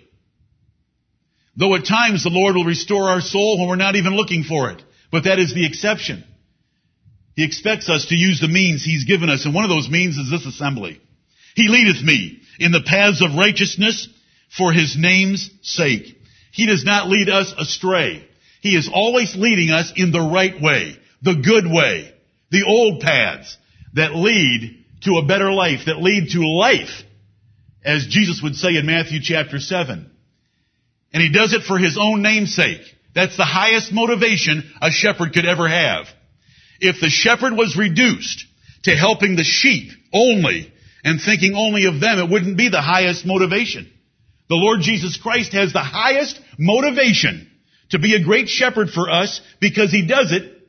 Though 1.56 1.74
at 1.76 1.86
times 1.86 2.24
the 2.24 2.30
Lord 2.30 2.56
will 2.56 2.64
restore 2.64 3.08
our 3.08 3.20
soul 3.20 3.58
when 3.58 3.68
we're 3.68 3.76
not 3.76 3.94
even 3.96 4.16
looking 4.16 4.42
for 4.42 4.70
it. 4.70 4.82
But 5.12 5.24
that 5.24 5.38
is 5.38 5.54
the 5.54 5.64
exception. 5.64 6.24
He 7.36 7.44
expects 7.44 7.88
us 7.88 8.06
to 8.06 8.14
use 8.14 8.40
the 8.40 8.48
means 8.48 8.84
He's 8.84 9.04
given 9.04 9.30
us, 9.30 9.44
and 9.44 9.54
one 9.54 9.64
of 9.64 9.70
those 9.70 9.88
means 9.88 10.16
is 10.16 10.30
this 10.30 10.44
assembly. 10.44 11.00
He 11.54 11.68
leadeth 11.68 12.02
me 12.02 12.40
in 12.58 12.72
the 12.72 12.82
paths 12.84 13.22
of 13.22 13.36
righteousness 13.36 14.08
for 14.56 14.72
His 14.72 14.96
name's 14.98 15.48
sake. 15.62 16.18
He 16.52 16.66
does 16.66 16.84
not 16.84 17.08
lead 17.08 17.28
us 17.28 17.54
astray. 17.56 18.26
He 18.60 18.76
is 18.76 18.90
always 18.92 19.36
leading 19.36 19.70
us 19.70 19.92
in 19.94 20.10
the 20.10 20.20
right 20.20 20.60
way, 20.60 20.96
the 21.22 21.34
good 21.34 21.66
way, 21.66 22.12
the 22.50 22.64
old 22.66 23.00
paths 23.00 23.56
that 23.94 24.16
lead 24.16 24.84
to 25.02 25.18
a 25.18 25.26
better 25.26 25.52
life, 25.52 25.86
that 25.86 26.02
lead 26.02 26.30
to 26.30 26.40
life 26.40 27.04
as 27.86 28.06
Jesus 28.08 28.42
would 28.42 28.56
say 28.56 28.76
in 28.76 28.84
Matthew 28.84 29.20
chapter 29.22 29.60
7. 29.60 30.10
And 31.12 31.22
he 31.22 31.32
does 31.32 31.54
it 31.54 31.62
for 31.62 31.78
his 31.78 31.96
own 31.98 32.20
namesake. 32.20 32.82
That's 33.14 33.36
the 33.36 33.44
highest 33.44 33.92
motivation 33.92 34.70
a 34.82 34.90
shepherd 34.90 35.32
could 35.32 35.46
ever 35.46 35.68
have. 35.68 36.06
If 36.80 37.00
the 37.00 37.08
shepherd 37.08 37.56
was 37.56 37.78
reduced 37.78 38.44
to 38.82 38.90
helping 38.90 39.36
the 39.36 39.44
sheep 39.44 39.92
only 40.12 40.72
and 41.04 41.20
thinking 41.20 41.54
only 41.54 41.86
of 41.86 42.00
them, 42.00 42.18
it 42.18 42.28
wouldn't 42.28 42.58
be 42.58 42.68
the 42.68 42.82
highest 42.82 43.24
motivation. 43.24 43.90
The 44.48 44.56
Lord 44.56 44.80
Jesus 44.80 45.16
Christ 45.16 45.52
has 45.52 45.72
the 45.72 45.78
highest 45.78 46.40
motivation 46.58 47.50
to 47.90 48.00
be 48.00 48.14
a 48.14 48.22
great 48.22 48.48
shepherd 48.48 48.90
for 48.90 49.08
us 49.08 49.40
because 49.60 49.92
he 49.92 50.06
does 50.06 50.32
it 50.32 50.60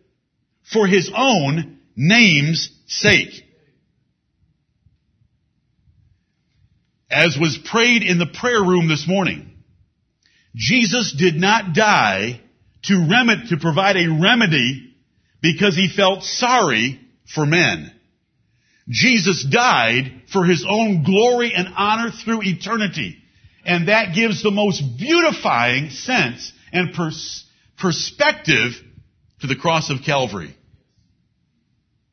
for 0.71 0.85
his 0.87 1.11
own 1.15 1.79
name's 1.95 2.69
sake. 2.85 3.43
As 7.09 7.37
was 7.39 7.57
prayed 7.57 8.03
in 8.03 8.19
the 8.19 8.25
prayer 8.25 8.61
room 8.61 8.87
this 8.87 9.07
morning, 9.07 9.57
Jesus 10.55 11.13
did 11.17 11.35
not 11.35 11.73
die 11.73 12.41
to, 12.83 13.07
rem- 13.09 13.47
to 13.49 13.57
provide 13.57 13.97
a 13.97 14.19
remedy 14.21 14.95
because 15.41 15.75
he 15.75 15.87
felt 15.87 16.23
sorry 16.23 16.99
for 17.33 17.45
men. 17.45 17.93
Jesus 18.89 19.45
died 19.49 20.23
for 20.31 20.45
his 20.45 20.65
own 20.67 21.03
glory 21.03 21.53
and 21.55 21.67
honor 21.75 22.11
through 22.11 22.41
eternity. 22.43 23.17
And 23.65 23.89
that 23.89 24.15
gives 24.15 24.41
the 24.41 24.51
most 24.51 24.81
beautifying 24.97 25.89
sense 25.89 26.53
and 26.71 26.93
pers- 26.93 27.45
perspective 27.77 28.71
to 29.41 29.47
the 29.47 29.57
cross 29.57 29.89
of 29.89 30.03
Calvary. 30.05 30.55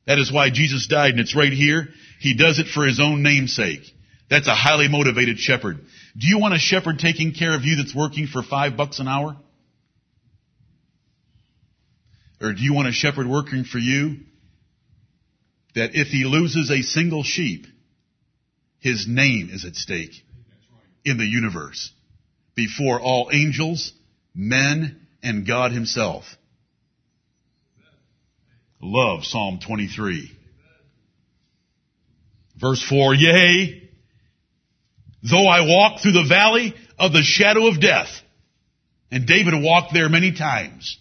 That 0.07 0.19
is 0.19 0.33
why 0.33 0.51
Jesus 0.51 0.87
died, 0.87 1.13
and 1.13 1.21
it's 1.21 1.37
right 1.37 1.53
here. 1.53 1.89
He 2.21 2.37
does 2.37 2.59
it 2.59 2.67
for 2.67 2.85
his 2.85 3.01
own 3.01 3.23
namesake. 3.23 3.94
That's 4.35 4.49
a 4.49 4.55
highly 4.55 4.89
motivated 4.89 5.39
shepherd. 5.39 5.77
Do 5.77 6.27
you 6.27 6.41
want 6.41 6.55
a 6.55 6.59
shepherd 6.59 6.99
taking 6.99 7.35
care 7.35 7.55
of 7.55 7.65
you 7.65 7.77
that's 7.77 7.95
working 7.95 8.27
for 8.27 8.43
five 8.43 8.77
bucks 8.77 8.99
an 8.99 9.07
hour? 9.07 9.37
Or 12.41 12.53
do 12.53 12.61
you 12.61 12.75
want 12.75 12.89
a 12.89 12.93
shepherd 12.93 13.29
working 13.29 13.63
for 13.63 13.79
you 13.79 14.17
that 15.77 15.91
if 15.95 16.09
he 16.09 16.25
loses 16.25 16.69
a 16.69 16.83
single 16.83 17.23
sheep, 17.23 17.69
his 18.81 19.07
name 19.07 19.51
is 19.53 19.65
at 19.65 19.77
stake 19.77 20.25
in 21.05 21.17
the 21.17 21.25
universe 21.25 21.93
before 22.57 23.01
all 23.01 23.31
angels, 23.33 23.93
men, 24.35 25.07
and 25.23 25.47
God 25.47 25.71
himself? 25.71 26.25
Love 28.83 29.25
Psalm 29.25 29.61
23. 29.65 30.33
Verse 32.57 32.83
4, 32.83 33.15
Yea, 33.15 33.84
Though 35.29 35.47
I 35.47 35.63
walk 35.63 36.03
through 36.03 36.13
the 36.13 36.29
valley 36.29 36.75
of 36.99 37.13
the 37.13 37.23
shadow 37.23 37.67
of 37.67 37.81
death. 37.81 38.09
And 39.11 39.27
David 39.27 39.55
walked 39.57 39.95
there 39.95 40.09
many 40.09 40.33
times. 40.33 40.99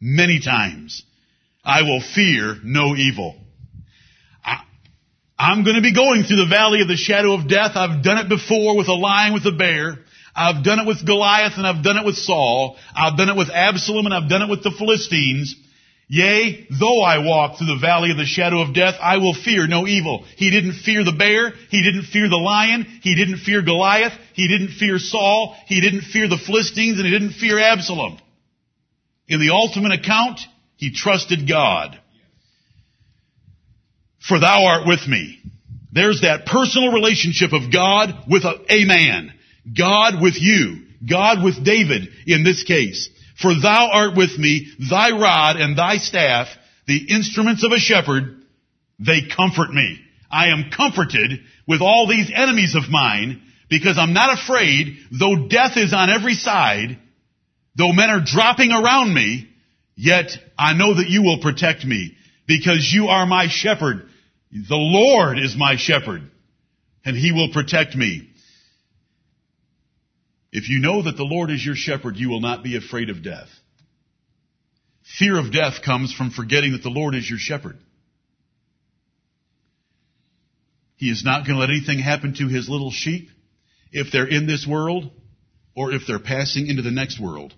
Many 0.00 0.40
times. 0.40 1.02
I 1.64 1.82
will 1.82 2.00
fear 2.00 2.56
no 2.62 2.94
evil. 2.94 3.36
I, 4.44 4.60
I'm 5.38 5.64
going 5.64 5.76
to 5.76 5.82
be 5.82 5.92
going 5.92 6.22
through 6.22 6.36
the 6.36 6.46
valley 6.46 6.82
of 6.82 6.88
the 6.88 6.96
shadow 6.96 7.34
of 7.34 7.48
death. 7.48 7.72
I've 7.74 8.02
done 8.02 8.18
it 8.18 8.28
before 8.28 8.76
with 8.76 8.88
a 8.88 8.94
lion, 8.94 9.34
with 9.34 9.44
a 9.46 9.52
bear. 9.52 9.98
I've 10.36 10.62
done 10.62 10.78
it 10.78 10.86
with 10.86 11.04
Goliath 11.04 11.54
and 11.56 11.66
I've 11.66 11.82
done 11.82 11.96
it 11.96 12.06
with 12.06 12.16
Saul. 12.16 12.76
I've 12.94 13.16
done 13.16 13.28
it 13.28 13.36
with 13.36 13.50
Absalom 13.50 14.06
and 14.06 14.14
I've 14.14 14.28
done 14.30 14.42
it 14.42 14.48
with 14.48 14.62
the 14.62 14.70
Philistines. 14.70 15.56
Yea, 16.10 16.66
though 16.80 17.02
I 17.02 17.18
walk 17.18 17.58
through 17.58 17.66
the 17.66 17.80
valley 17.80 18.10
of 18.10 18.16
the 18.16 18.24
shadow 18.24 18.62
of 18.62 18.74
death, 18.74 18.94
I 18.98 19.18
will 19.18 19.34
fear 19.34 19.66
no 19.66 19.86
evil. 19.86 20.24
He 20.36 20.50
didn't 20.50 20.80
fear 20.80 21.04
the 21.04 21.12
bear. 21.12 21.52
He 21.68 21.82
didn't 21.82 22.04
fear 22.06 22.30
the 22.30 22.36
lion. 22.36 22.86
He 23.02 23.14
didn't 23.14 23.40
fear 23.40 23.60
Goliath. 23.60 24.14
He 24.32 24.48
didn't 24.48 24.78
fear 24.78 24.98
Saul. 24.98 25.54
He 25.66 25.82
didn't 25.82 26.02
fear 26.02 26.26
the 26.26 26.38
Philistines 26.38 26.96
and 26.98 27.06
he 27.06 27.12
didn't 27.12 27.34
fear 27.34 27.58
Absalom. 27.58 28.18
In 29.28 29.38
the 29.38 29.52
ultimate 29.52 29.92
account, 29.92 30.40
he 30.76 30.94
trusted 30.94 31.46
God. 31.46 32.00
For 34.26 34.40
thou 34.40 34.64
art 34.64 34.86
with 34.86 35.06
me. 35.06 35.40
There's 35.92 36.22
that 36.22 36.46
personal 36.46 36.92
relationship 36.92 37.52
of 37.52 37.70
God 37.70 38.14
with 38.30 38.44
a, 38.44 38.64
a 38.70 38.86
man. 38.86 39.34
God 39.76 40.22
with 40.22 40.40
you. 40.40 40.86
God 41.06 41.44
with 41.44 41.62
David 41.62 42.08
in 42.26 42.44
this 42.44 42.62
case. 42.64 43.10
For 43.40 43.54
thou 43.54 43.90
art 43.92 44.16
with 44.16 44.36
me, 44.38 44.72
thy 44.90 45.10
rod 45.10 45.56
and 45.56 45.76
thy 45.76 45.98
staff, 45.98 46.48
the 46.86 47.06
instruments 47.08 47.64
of 47.64 47.72
a 47.72 47.78
shepherd, 47.78 48.42
they 48.98 49.20
comfort 49.34 49.72
me. 49.72 50.00
I 50.30 50.48
am 50.48 50.70
comforted 50.76 51.40
with 51.66 51.80
all 51.80 52.08
these 52.08 52.30
enemies 52.34 52.74
of 52.74 52.90
mine 52.90 53.42
because 53.70 53.98
I'm 53.98 54.12
not 54.12 54.38
afraid, 54.38 54.98
though 55.12 55.48
death 55.48 55.76
is 55.76 55.92
on 55.92 56.10
every 56.10 56.34
side, 56.34 56.98
though 57.76 57.92
men 57.92 58.10
are 58.10 58.24
dropping 58.24 58.72
around 58.72 59.14
me, 59.14 59.48
yet 59.94 60.30
I 60.58 60.74
know 60.74 60.94
that 60.94 61.08
you 61.08 61.22
will 61.22 61.40
protect 61.40 61.84
me 61.84 62.16
because 62.46 62.90
you 62.92 63.06
are 63.08 63.26
my 63.26 63.46
shepherd. 63.48 64.08
The 64.50 64.76
Lord 64.76 65.38
is 65.38 65.54
my 65.56 65.76
shepherd 65.76 66.22
and 67.04 67.16
he 67.16 67.32
will 67.32 67.52
protect 67.52 67.94
me. 67.94 68.27
If 70.50 70.68
you 70.68 70.78
know 70.80 71.02
that 71.02 71.16
the 71.16 71.24
Lord 71.24 71.50
is 71.50 71.64
your 71.64 71.74
shepherd, 71.74 72.16
you 72.16 72.30
will 72.30 72.40
not 72.40 72.62
be 72.62 72.76
afraid 72.76 73.10
of 73.10 73.22
death. 73.22 73.48
Fear 75.18 75.38
of 75.38 75.52
death 75.52 75.82
comes 75.84 76.12
from 76.12 76.30
forgetting 76.30 76.72
that 76.72 76.82
the 76.82 76.90
Lord 76.90 77.14
is 77.14 77.28
your 77.28 77.38
shepherd. 77.38 77.78
He 80.96 81.10
is 81.10 81.22
not 81.24 81.46
going 81.46 81.54
to 81.54 81.60
let 81.60 81.70
anything 81.70 81.98
happen 81.98 82.34
to 82.34 82.48
his 82.48 82.68
little 82.68 82.90
sheep 82.90 83.30
if 83.92 84.10
they're 84.10 84.26
in 84.26 84.46
this 84.46 84.66
world 84.66 85.10
or 85.74 85.92
if 85.92 86.06
they're 86.06 86.18
passing 86.18 86.66
into 86.66 86.82
the 86.82 86.90
next 86.90 87.20
world. 87.20 87.54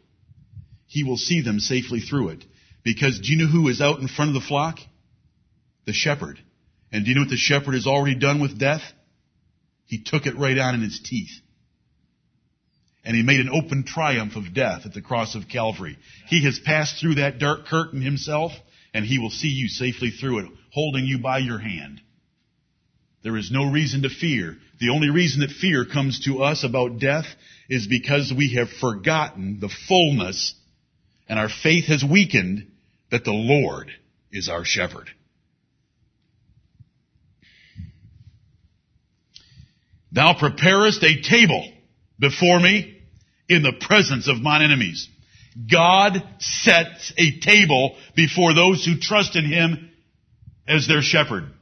He 0.87 1.05
will 1.05 1.17
see 1.17 1.41
them 1.41 1.61
safely 1.61 2.01
through 2.01 2.31
it. 2.31 2.45
Because 2.83 3.21
do 3.21 3.33
you 3.33 3.39
know 3.39 3.51
who 3.51 3.69
is 3.69 3.81
out 3.81 4.01
in 4.01 4.09
front 4.09 4.31
of 4.31 4.35
the 4.35 4.47
flock? 4.47 4.79
The 5.87 5.93
shepherd. 5.93 6.39
And 6.93 7.05
do 7.05 7.11
you 7.11 7.15
know 7.15 7.23
what 7.23 7.31
the 7.31 7.37
shepherd 7.37 7.75
has 7.75 7.87
already 7.87 8.17
done 8.17 8.41
with 8.41 8.59
death? 8.59 8.83
He 9.87 10.03
took 10.03 10.27
it 10.27 10.37
right 10.37 10.59
on 10.59 10.75
in 10.75 10.83
his 10.83 11.01
teeth 11.03 11.41
and 13.05 13.17
he 13.17 13.23
made 13.23 13.41
an 13.41 13.51
open 13.51 13.85
triumph 13.85 14.37
of 14.37 14.55
death 14.55 14.83
at 14.85 14.95
the 14.95 15.03
cross 15.03 15.35
of 15.35 15.49
Calvary. 15.49 15.99
He 16.27 16.45
has 16.45 16.59
passed 16.59 17.01
through 17.01 17.17
that 17.17 17.39
dark 17.39 17.67
curtain 17.67 18.03
himself, 18.03 18.53
and 18.93 19.05
he 19.05 19.19
will 19.19 19.31
see 19.31 19.49
you 19.49 19.69
safely 19.69 20.11
through 20.11 20.41
it, 20.41 20.51
holding 20.73 21.05
you 21.05 21.19
by 21.19 21.39
your 21.39 21.59
hand. 21.59 22.01
There 23.23 23.37
is 23.37 23.51
no 23.51 23.71
reason 23.71 24.03
to 24.03 24.09
fear. 24.09 24.57
The 24.81 24.91
only 24.91 25.11
reason 25.11 25.41
that 25.41 25.51
fear 25.51 25.85
comes 25.85 26.21
to 26.25 26.43
us 26.43 26.65
about 26.65 26.99
death 26.99 27.27
is 27.69 27.87
because 27.87 28.33
we 28.37 28.55
have 28.55 28.69
forgotten 28.81 29.61
the 29.61 29.71
fullness 29.89 30.55
and 31.29 31.39
our 31.39 31.49
faith 31.49 31.85
has 31.87 32.03
weakened 32.03 32.67
that 33.11 33.25
the 33.25 33.33
Lord 33.33 33.91
is 34.33 34.49
our 34.49 34.65
shepherd. 34.65 35.09
Thou 40.11 40.35
preparest 40.37 41.05
a 41.05 41.23
table 41.23 41.73
before 42.21 42.61
me 42.61 42.99
in 43.49 43.63
the 43.63 43.73
presence 43.81 44.29
of 44.29 44.41
mine 44.41 44.63
enemies. 44.63 45.09
God 45.71 46.23
sets 46.39 47.13
a 47.19 47.41
table 47.41 47.97
before 48.15 48.55
those 48.55 48.85
who 48.85 48.99
trust 49.01 49.35
in 49.35 49.45
Him 49.45 49.91
as 50.69 50.87
their 50.87 51.03
shepherd. 51.03 51.53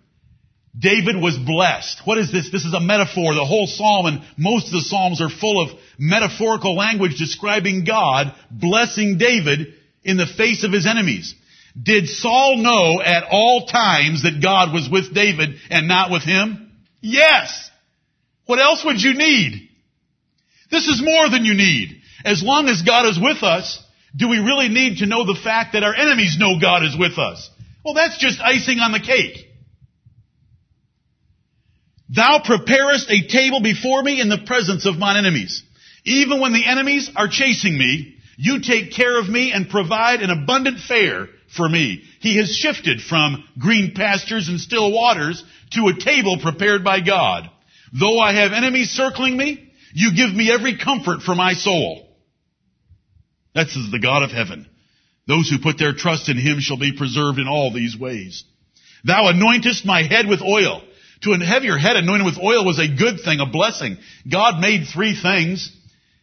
David 0.78 1.16
was 1.16 1.36
blessed. 1.38 2.02
What 2.04 2.18
is 2.18 2.30
this? 2.30 2.50
This 2.52 2.64
is 2.64 2.74
a 2.74 2.80
metaphor. 2.80 3.34
The 3.34 3.44
whole 3.44 3.66
psalm 3.66 4.06
and 4.06 4.22
most 4.36 4.66
of 4.66 4.72
the 4.72 4.82
psalms 4.82 5.20
are 5.20 5.30
full 5.30 5.62
of 5.62 5.78
metaphorical 5.98 6.76
language 6.76 7.16
describing 7.18 7.84
God 7.84 8.34
blessing 8.50 9.16
David 9.18 9.74
in 10.04 10.18
the 10.18 10.26
face 10.26 10.64
of 10.64 10.72
his 10.72 10.86
enemies. 10.86 11.34
Did 11.80 12.08
Saul 12.08 12.58
know 12.58 13.00
at 13.02 13.24
all 13.30 13.66
times 13.66 14.22
that 14.22 14.42
God 14.42 14.72
was 14.72 14.88
with 14.90 15.14
David 15.14 15.56
and 15.70 15.88
not 15.88 16.10
with 16.10 16.22
him? 16.22 16.72
Yes. 17.00 17.70
What 18.46 18.58
else 18.58 18.84
would 18.84 19.00
you 19.00 19.14
need? 19.14 19.67
This 20.70 20.86
is 20.86 21.02
more 21.02 21.30
than 21.30 21.44
you 21.44 21.54
need. 21.54 22.00
As 22.24 22.42
long 22.42 22.68
as 22.68 22.82
God 22.82 23.06
is 23.06 23.18
with 23.18 23.42
us, 23.42 23.82
do 24.16 24.28
we 24.28 24.38
really 24.38 24.68
need 24.68 24.98
to 24.98 25.06
know 25.06 25.24
the 25.24 25.38
fact 25.42 25.72
that 25.72 25.84
our 25.84 25.94
enemies 25.94 26.36
know 26.38 26.60
God 26.60 26.84
is 26.84 26.96
with 26.96 27.18
us? 27.18 27.50
Well, 27.84 27.94
that's 27.94 28.18
just 28.18 28.40
icing 28.40 28.80
on 28.80 28.92
the 28.92 29.00
cake. 29.00 29.46
Thou 32.10 32.40
preparest 32.44 33.10
a 33.10 33.26
table 33.28 33.60
before 33.62 34.02
me 34.02 34.20
in 34.20 34.28
the 34.28 34.44
presence 34.46 34.86
of 34.86 34.96
mine 34.96 35.16
enemies. 35.16 35.62
Even 36.04 36.40
when 36.40 36.52
the 36.52 36.66
enemies 36.66 37.10
are 37.14 37.28
chasing 37.28 37.76
me, 37.76 38.16
you 38.36 38.60
take 38.60 38.92
care 38.92 39.18
of 39.18 39.28
me 39.28 39.52
and 39.52 39.68
provide 39.68 40.22
an 40.22 40.30
abundant 40.30 40.80
fare 40.80 41.28
for 41.54 41.68
me. 41.68 42.02
He 42.20 42.36
has 42.38 42.54
shifted 42.54 43.00
from 43.02 43.44
green 43.58 43.92
pastures 43.94 44.48
and 44.48 44.60
still 44.60 44.92
waters 44.92 45.42
to 45.72 45.88
a 45.88 45.98
table 45.98 46.38
prepared 46.40 46.82
by 46.82 47.00
God. 47.00 47.50
Though 47.98 48.18
I 48.18 48.34
have 48.34 48.52
enemies 48.52 48.90
circling 48.90 49.36
me, 49.36 49.67
you 49.92 50.14
give 50.14 50.34
me 50.34 50.50
every 50.50 50.78
comfort 50.78 51.22
for 51.22 51.34
my 51.34 51.54
soul. 51.54 52.08
That's 53.54 53.74
the 53.74 53.98
God 53.98 54.22
of 54.22 54.30
heaven. 54.30 54.68
Those 55.26 55.50
who 55.50 55.58
put 55.58 55.78
their 55.78 55.92
trust 55.92 56.28
in 56.28 56.38
him 56.38 56.58
shall 56.60 56.78
be 56.78 56.96
preserved 56.96 57.38
in 57.38 57.48
all 57.48 57.72
these 57.72 57.96
ways. 57.96 58.44
Thou 59.04 59.30
anointest 59.30 59.84
my 59.84 60.02
head 60.02 60.26
with 60.26 60.42
oil. 60.42 60.82
To 61.22 61.32
have 61.32 61.64
your 61.64 61.78
head 61.78 61.96
anointed 61.96 62.26
with 62.26 62.38
oil 62.38 62.64
was 62.64 62.78
a 62.78 62.88
good 62.88 63.20
thing, 63.20 63.40
a 63.40 63.46
blessing. 63.46 63.98
God 64.30 64.60
made 64.60 64.86
three 64.86 65.14
things. 65.20 65.74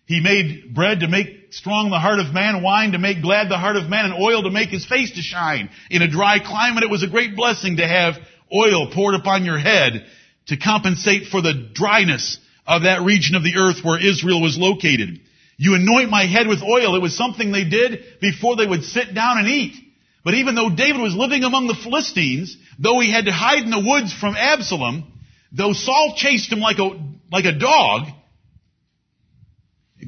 He 0.05 0.21
made 0.21 0.73
bread 0.73 1.01
to 1.01 1.07
make 1.07 1.53
strong 1.53 1.89
the 1.89 1.99
heart 1.99 2.19
of 2.19 2.33
man, 2.33 2.63
wine 2.63 2.91
to 2.93 2.99
make 2.99 3.21
glad 3.21 3.49
the 3.49 3.57
heart 3.57 3.75
of 3.75 3.89
man, 3.89 4.05
and 4.05 4.13
oil 4.13 4.43
to 4.43 4.51
make 4.51 4.69
his 4.69 4.85
face 4.85 5.11
to 5.11 5.21
shine. 5.21 5.69
In 5.89 6.01
a 6.01 6.07
dry 6.07 6.39
climate, 6.39 6.83
it 6.83 6.89
was 6.89 7.03
a 7.03 7.07
great 7.07 7.35
blessing 7.35 7.77
to 7.77 7.87
have 7.87 8.15
oil 8.53 8.91
poured 8.91 9.15
upon 9.15 9.45
your 9.45 9.57
head 9.57 10.05
to 10.47 10.57
compensate 10.57 11.27
for 11.27 11.41
the 11.41 11.69
dryness 11.73 12.37
of 12.67 12.83
that 12.83 13.01
region 13.01 13.35
of 13.35 13.43
the 13.43 13.57
earth 13.57 13.83
where 13.83 14.03
Israel 14.03 14.41
was 14.41 14.57
located. 14.57 15.19
You 15.57 15.75
anoint 15.75 16.09
my 16.09 16.25
head 16.25 16.47
with 16.47 16.61
oil. 16.61 16.95
It 16.95 17.01
was 17.01 17.15
something 17.15 17.51
they 17.51 17.63
did 17.63 18.03
before 18.19 18.55
they 18.55 18.67
would 18.67 18.83
sit 18.83 19.13
down 19.13 19.37
and 19.37 19.47
eat. 19.47 19.75
But 20.23 20.33
even 20.33 20.55
though 20.55 20.69
David 20.69 21.01
was 21.01 21.15
living 21.15 21.43
among 21.43 21.67
the 21.67 21.75
Philistines, 21.75 22.57
though 22.79 22.99
he 22.99 23.11
had 23.11 23.25
to 23.25 23.31
hide 23.31 23.63
in 23.63 23.69
the 23.69 23.85
woods 23.85 24.11
from 24.11 24.35
Absalom, 24.35 25.13
though 25.51 25.73
Saul 25.73 26.15
chased 26.17 26.51
him 26.51 26.59
like 26.59 26.79
a, 26.79 26.99
like 27.31 27.45
a 27.45 27.57
dog, 27.57 28.07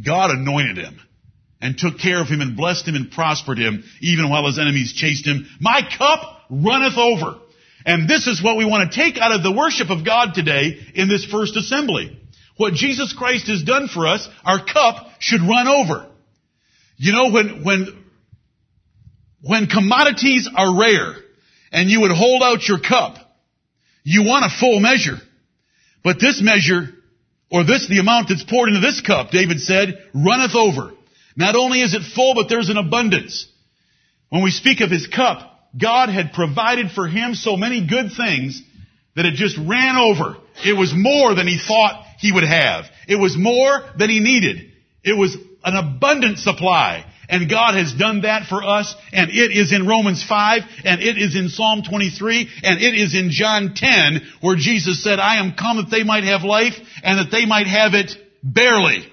God 0.03 0.31
anointed 0.31 0.77
him 0.77 0.99
and 1.61 1.77
took 1.77 1.99
care 1.99 2.19
of 2.19 2.27
him 2.27 2.41
and 2.41 2.57
blessed 2.57 2.87
him 2.87 2.95
and 2.95 3.11
prospered 3.11 3.57
him 3.57 3.83
even 4.01 4.29
while 4.29 4.45
his 4.47 4.59
enemies 4.59 4.93
chased 4.93 5.25
him. 5.25 5.47
My 5.59 5.81
cup 5.97 6.41
runneth 6.49 6.97
over. 6.97 7.35
And 7.85 8.09
this 8.09 8.27
is 8.27 8.43
what 8.43 8.57
we 8.57 8.65
want 8.65 8.91
to 8.91 8.97
take 8.97 9.17
out 9.17 9.31
of 9.31 9.43
the 9.43 9.51
worship 9.51 9.89
of 9.89 10.03
God 10.03 10.33
today 10.33 10.77
in 10.93 11.07
this 11.07 11.25
first 11.25 11.55
assembly 11.55 12.19
what 12.57 12.73
Jesus 12.73 13.13
Christ 13.13 13.47
has 13.47 13.63
done 13.63 13.87
for 13.87 14.07
us, 14.07 14.27
our 14.43 14.63
cup 14.63 15.07
should 15.19 15.41
run 15.41 15.67
over. 15.67 16.07
You 16.97 17.13
know, 17.13 17.31
when, 17.31 17.63
when, 17.63 18.05
when 19.41 19.67
commodities 19.67 20.49
are 20.53 20.79
rare 20.79 21.15
and 21.71 21.89
you 21.89 22.01
would 22.01 22.11
hold 22.11 22.41
out 22.43 22.67
your 22.67 22.79
cup, 22.79 23.17
you 24.03 24.23
want 24.23 24.45
a 24.45 24.49
full 24.49 24.79
measure. 24.79 25.17
But 26.03 26.19
this 26.19 26.41
measure, 26.41 26.89
or 27.51 27.63
this, 27.63 27.87
the 27.87 27.99
amount 27.99 28.29
that's 28.29 28.43
poured 28.43 28.69
into 28.69 28.79
this 28.79 29.01
cup, 29.01 29.29
David 29.31 29.59
said, 29.59 30.01
runneth 30.13 30.55
over. 30.55 30.91
Not 31.35 31.55
only 31.55 31.81
is 31.81 31.93
it 31.93 32.01
full, 32.01 32.33
but 32.33 32.49
there's 32.49 32.69
an 32.69 32.77
abundance. 32.77 33.47
When 34.29 34.43
we 34.43 34.51
speak 34.51 34.81
of 34.81 34.89
his 34.89 35.05
cup, 35.05 35.53
God 35.79 36.09
had 36.09 36.33
provided 36.33 36.91
for 36.91 37.07
him 37.07 37.35
so 37.35 37.55
many 37.55 37.85
good 37.85 38.11
things 38.15 38.61
that 39.15 39.25
it 39.25 39.35
just 39.35 39.57
ran 39.57 39.97
over. 39.97 40.37
It 40.65 40.77
was 40.77 40.93
more 40.95 41.35
than 41.35 41.47
he 41.47 41.59
thought 41.59 42.06
he 42.17 42.31
would 42.31 42.43
have. 42.43 42.85
It 43.07 43.15
was 43.15 43.37
more 43.37 43.83
than 43.97 44.09
he 44.09 44.19
needed. 44.19 44.71
It 45.03 45.17
was 45.17 45.35
an 45.63 45.75
abundant 45.75 46.39
supply. 46.39 47.05
And 47.29 47.49
God 47.49 47.75
has 47.75 47.93
done 47.93 48.21
that 48.21 48.47
for 48.47 48.63
us, 48.63 48.95
and 49.11 49.29
it 49.29 49.51
is 49.51 49.73
in 49.73 49.85
Romans 49.85 50.23
5, 50.23 50.61
and 50.85 51.01
it 51.01 51.17
is 51.17 51.35
in 51.35 51.49
Psalm 51.49 51.83
23, 51.83 52.49
and 52.63 52.81
it 52.81 52.95
is 52.95 53.13
in 53.13 53.31
John 53.31 53.73
10, 53.75 54.21
where 54.39 54.55
Jesus 54.55 55.03
said, 55.03 55.19
I 55.19 55.37
am 55.39 55.53
come 55.53 55.77
that 55.77 55.91
they 55.91 56.03
might 56.03 56.23
have 56.23 56.43
life, 56.43 56.75
and 57.03 57.19
that 57.19 57.29
they 57.29 57.45
might 57.45 57.67
have 57.67 57.93
it 57.95 58.15
barely. 58.41 59.11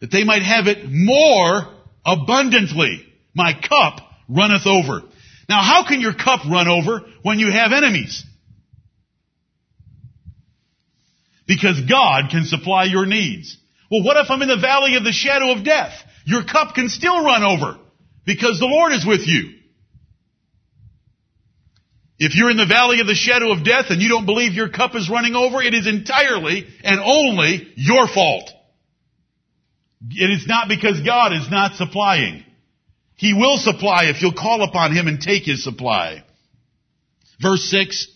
That 0.00 0.10
they 0.10 0.24
might 0.24 0.42
have 0.42 0.66
it 0.66 0.90
more 0.90 1.72
abundantly. 2.04 3.06
My 3.34 3.54
cup 3.54 4.00
runneth 4.28 4.66
over. 4.66 5.02
Now 5.48 5.62
how 5.62 5.86
can 5.86 6.00
your 6.00 6.14
cup 6.14 6.40
run 6.44 6.68
over 6.68 7.00
when 7.22 7.38
you 7.38 7.50
have 7.50 7.72
enemies? 7.72 8.24
Because 11.52 11.80
God 11.82 12.30
can 12.30 12.44
supply 12.44 12.84
your 12.84 13.04
needs. 13.04 13.58
Well, 13.90 14.02
what 14.02 14.16
if 14.16 14.30
I'm 14.30 14.40
in 14.40 14.48
the 14.48 14.56
valley 14.56 14.96
of 14.96 15.04
the 15.04 15.12
shadow 15.12 15.52
of 15.52 15.64
death? 15.64 15.92
Your 16.24 16.44
cup 16.44 16.74
can 16.74 16.88
still 16.88 17.22
run 17.22 17.42
over 17.42 17.78
because 18.24 18.58
the 18.58 18.66
Lord 18.66 18.92
is 18.92 19.04
with 19.04 19.26
you. 19.26 19.58
If 22.18 22.34
you're 22.34 22.50
in 22.50 22.56
the 22.56 22.66
valley 22.66 23.00
of 23.00 23.06
the 23.06 23.14
shadow 23.14 23.52
of 23.52 23.64
death 23.64 23.86
and 23.90 24.00
you 24.00 24.08
don't 24.08 24.24
believe 24.24 24.54
your 24.54 24.70
cup 24.70 24.94
is 24.94 25.10
running 25.10 25.34
over, 25.34 25.60
it 25.60 25.74
is 25.74 25.86
entirely 25.86 26.66
and 26.84 27.00
only 27.00 27.70
your 27.76 28.06
fault. 28.06 28.50
It 30.08 30.30
is 30.30 30.46
not 30.46 30.68
because 30.68 31.00
God 31.00 31.34
is 31.34 31.50
not 31.50 31.74
supplying. 31.74 32.44
He 33.16 33.34
will 33.34 33.58
supply 33.58 34.04
if 34.04 34.22
you'll 34.22 34.32
call 34.32 34.62
upon 34.62 34.96
Him 34.96 35.06
and 35.06 35.20
take 35.20 35.44
His 35.44 35.62
supply. 35.62 36.24
Verse 37.42 37.64
6, 37.64 38.06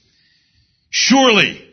surely, 0.89 1.66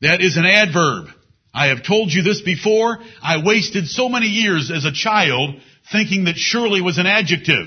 that 0.00 0.20
is 0.20 0.36
an 0.36 0.46
adverb. 0.46 1.08
I 1.52 1.66
have 1.68 1.84
told 1.84 2.12
you 2.12 2.22
this 2.22 2.40
before. 2.40 2.98
I 3.22 3.44
wasted 3.44 3.86
so 3.88 4.08
many 4.08 4.26
years 4.26 4.70
as 4.70 4.84
a 4.84 4.92
child 4.92 5.56
thinking 5.90 6.24
that 6.24 6.36
surely 6.36 6.80
was 6.80 6.98
an 6.98 7.06
adjective, 7.06 7.66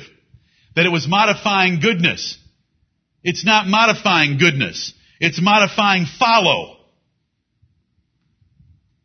that 0.75 0.85
it 0.85 0.91
was 0.91 1.07
modifying 1.07 1.79
goodness. 1.79 2.37
It's 3.23 3.45
not 3.45 3.67
modifying 3.67 4.37
goodness. 4.37 4.93
It's 5.19 5.41
modifying 5.41 6.05
follow. 6.05 6.77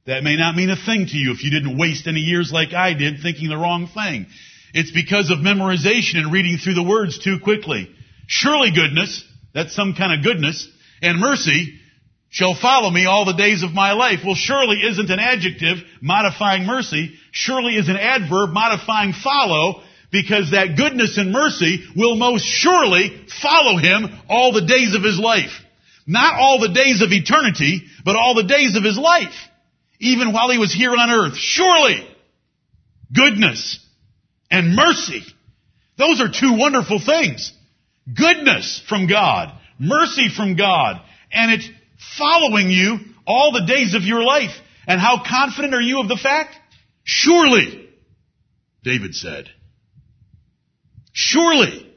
That 0.07 0.25
may 0.25 0.37
not 0.37 0.57
mean 0.57 0.71
a 0.71 0.77
thing 0.77 1.07
to 1.07 1.17
you 1.17 1.33
if 1.33 1.45
you 1.45 1.51
didn't 1.51 1.79
waste 1.79 2.07
any 2.07 2.21
years 2.21 2.51
like 2.51 2.73
I 2.73 2.95
did 2.95 3.21
thinking 3.21 3.49
the 3.49 3.59
wrong 3.59 3.89
thing. 3.89 4.27
It's 4.73 4.91
because 4.91 5.31
of 5.31 5.39
memorization 5.39 6.17
and 6.17 6.33
reading 6.33 6.57
through 6.57 6.75
the 6.75 6.83
words 6.83 7.19
too 7.19 7.39
quickly. 7.43 7.95
Surely 8.27 8.71
goodness, 8.75 9.25
that's 9.55 9.75
some 9.75 9.95
kind 9.95 10.19
of 10.19 10.25
goodness, 10.25 10.69
and 11.03 11.21
mercy 11.21 11.79
shall 12.31 12.55
follow 12.55 12.91
me 12.91 13.07
all 13.07 13.25
the 13.25 13.33
days 13.33 13.63
of 13.63 13.73
my 13.73 13.93
life. 13.93 14.21
Well, 14.25 14.35
surely 14.35 14.77
isn't 14.83 15.11
an 15.11 15.19
adjective 15.19 15.79
modifying 16.01 16.67
mercy. 16.67 17.15
Surely 17.33 17.77
is 17.77 17.89
an 17.89 17.97
adverb 17.97 18.51
modifying 18.51 19.13
follow 19.13 19.83
because 20.11 20.53
that 20.53 20.77
goodness 20.77 21.19
and 21.19 21.33
mercy 21.33 21.85
will 21.97 22.17
most 22.17 22.45
surely 22.45 23.25
follow 23.43 23.79
him 23.79 24.07
all 24.29 24.53
the 24.53 24.67
days 24.67 24.95
of 24.95 25.03
his 25.03 25.19
life. 25.19 25.53
Not 26.07 26.35
all 26.35 26.61
the 26.61 26.73
days 26.73 27.03
of 27.03 27.13
eternity, 27.13 27.83
but 28.05 28.17
all 28.17 28.35
the 28.35 28.45
days 28.45 28.77
of 28.77 28.83
his 28.83 28.99
life 28.99 29.35
even 30.01 30.33
while 30.33 30.51
he 30.51 30.59
was 30.59 30.73
here 30.73 30.95
on 30.95 31.11
earth. 31.11 31.37
Surely, 31.37 32.07
goodness 33.15 33.85
and 34.51 34.75
mercy. 34.75 35.23
Those 35.97 36.21
are 36.21 36.29
two 36.29 36.57
wonderful 36.57 37.01
things. 37.05 37.53
Goodness 38.15 38.83
from 38.89 39.07
God, 39.07 39.53
mercy 39.79 40.29
from 40.35 40.57
God, 40.57 41.01
and 41.33 41.53
it's 41.53 41.69
following 42.17 42.71
you 42.71 42.99
all 43.27 43.53
the 43.53 43.67
days 43.67 43.95
of 43.95 44.03
your 44.03 44.23
life. 44.23 44.57
And 44.87 45.01
how 45.01 45.23
confident 45.23 45.75
are 45.75 45.81
you 45.81 46.01
of 46.01 46.09
the 46.09 46.17
fact? 46.17 46.57
Surely, 47.05 47.89
David 48.83 49.15
said, 49.15 49.49
surely 51.13 51.91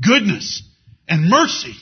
goodness 0.00 0.62
and 1.08 1.28
mercy 1.28 1.74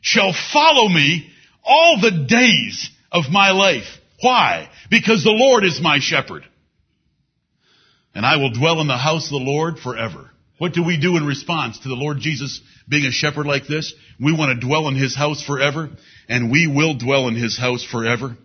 shall 0.00 0.32
follow 0.52 0.88
me 0.88 1.30
all 1.64 2.00
the 2.00 2.26
days 2.28 2.90
of 3.10 3.24
my 3.30 3.52
life. 3.52 3.86
Why? 4.20 4.68
Because 4.90 5.24
the 5.24 5.30
Lord 5.30 5.64
is 5.64 5.80
my 5.80 5.98
shepherd. 6.00 6.44
And 8.14 8.26
I 8.26 8.36
will 8.36 8.50
dwell 8.50 8.80
in 8.80 8.88
the 8.88 8.96
house 8.96 9.26
of 9.26 9.40
the 9.40 9.50
Lord 9.50 9.78
forever. 9.78 10.30
What 10.62 10.74
do 10.74 10.84
we 10.84 10.96
do 10.96 11.16
in 11.16 11.26
response 11.26 11.80
to 11.80 11.88
the 11.88 11.96
Lord 11.96 12.20
Jesus 12.20 12.60
being 12.88 13.04
a 13.04 13.10
shepherd 13.10 13.46
like 13.46 13.66
this? 13.66 13.92
We 14.20 14.32
want 14.32 14.60
to 14.60 14.64
dwell 14.64 14.86
in 14.86 14.94
His 14.94 15.12
house 15.12 15.42
forever, 15.42 15.90
and 16.28 16.52
we 16.52 16.68
will 16.68 16.94
dwell 16.94 17.26
in 17.26 17.34
His 17.34 17.58
house 17.58 17.82
forever. 17.82 18.36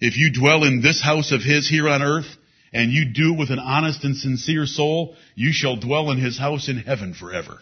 If 0.00 0.16
you 0.16 0.32
dwell 0.32 0.62
in 0.62 0.82
this 0.82 1.02
house 1.02 1.32
of 1.32 1.42
His 1.42 1.68
here 1.68 1.88
on 1.88 2.00
earth, 2.00 2.28
and 2.72 2.92
you 2.92 3.12
do 3.12 3.34
it 3.34 3.40
with 3.40 3.50
an 3.50 3.58
honest 3.58 4.04
and 4.04 4.16
sincere 4.16 4.66
soul, 4.66 5.16
you 5.34 5.52
shall 5.52 5.74
dwell 5.74 6.12
in 6.12 6.18
His 6.18 6.38
house 6.38 6.68
in 6.68 6.78
heaven 6.78 7.12
forever. 7.12 7.58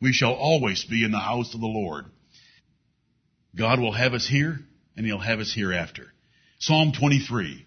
We 0.00 0.12
shall 0.12 0.34
always 0.34 0.84
be 0.84 1.04
in 1.04 1.10
the 1.10 1.18
house 1.18 1.52
of 1.52 1.60
the 1.60 1.66
Lord. 1.66 2.04
God 3.56 3.80
will 3.80 3.90
have 3.90 4.14
us 4.14 4.28
here, 4.28 4.60
and 4.96 5.04
He'll 5.04 5.18
have 5.18 5.40
us 5.40 5.52
hereafter. 5.52 6.12
Psalm 6.60 6.92
23. 6.96 7.66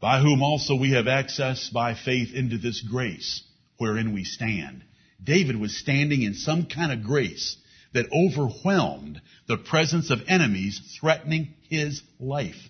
By 0.00 0.18
whom 0.18 0.42
also 0.42 0.74
we 0.74 0.94
have 0.94 1.06
access 1.06 1.70
by 1.70 1.94
faith 1.94 2.34
into 2.34 2.58
this 2.58 2.80
grace 2.80 3.44
wherein 3.78 4.12
we 4.12 4.24
stand. 4.24 4.84
David 5.22 5.56
was 5.56 5.76
standing 5.76 6.22
in 6.22 6.34
some 6.34 6.66
kind 6.66 6.92
of 6.92 7.02
grace 7.02 7.56
that 7.94 8.06
overwhelmed 8.12 9.20
the 9.46 9.56
presence 9.56 10.10
of 10.10 10.20
enemies 10.28 10.96
threatening 11.00 11.54
his 11.68 12.02
life. 12.20 12.68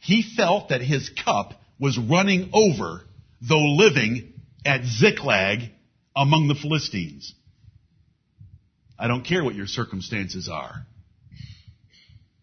He 0.00 0.22
felt 0.36 0.68
that 0.68 0.82
his 0.82 1.10
cup 1.24 1.54
was 1.78 1.98
running 1.98 2.50
over 2.52 3.02
though 3.46 3.74
living 3.76 4.32
at 4.64 4.84
Ziklag 4.84 5.70
among 6.16 6.48
the 6.48 6.54
Philistines. 6.54 7.34
I 8.98 9.08
don't 9.08 9.24
care 9.24 9.44
what 9.44 9.54
your 9.54 9.66
circumstances 9.66 10.48
are. 10.48 10.86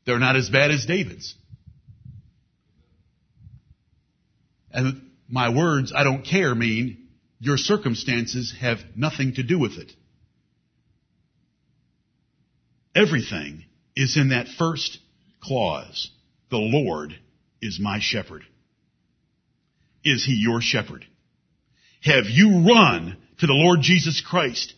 They're 0.06 0.20
not 0.20 0.36
as 0.36 0.50
bad 0.50 0.72
as 0.72 0.86
David's. 0.86 1.36
And 4.72 5.12
my 5.28 5.50
words, 5.50 5.94
I 5.96 6.04
don't 6.04 6.24
care, 6.24 6.54
mean 6.56 7.10
your 7.42 7.58
circumstances 7.58 8.54
have 8.62 8.78
nothing 8.96 9.34
to 9.34 9.44
do 9.44 9.58
with 9.58 9.80
it. 9.80 9.92
Everything 12.96 13.66
is 13.96 14.16
in 14.16 14.30
that 14.30 14.48
first 14.48 15.00
clause. 15.42 16.12
The 16.52 16.58
Lord 16.58 17.16
is 17.60 17.80
my 17.82 17.98
shepherd. 18.00 18.44
Is 20.04 20.24
he 20.24 20.34
your 20.34 20.62
shepherd? 20.62 21.04
Have 22.04 22.26
you 22.28 22.64
run 22.68 23.18
to 23.40 23.48
the 23.48 23.54
Lord 23.54 23.80
Jesus 23.82 24.22
Christ 24.22 24.76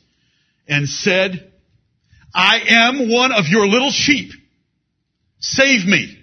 and 0.65 0.88
said, 0.88 1.52
I 2.34 2.62
am 2.69 3.12
one 3.12 3.34
of 3.34 3.45
your 3.47 3.67
little 3.67 3.91
sheep. 3.91 4.32
Save 5.39 5.86
me. 5.86 6.17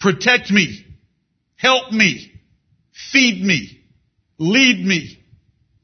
Protect 0.00 0.50
me. 0.50 0.84
Help 1.54 1.92
me. 1.92 2.32
Feed 3.12 3.40
me. 3.40 3.81
Lead 4.42 4.84
me. 4.84 5.24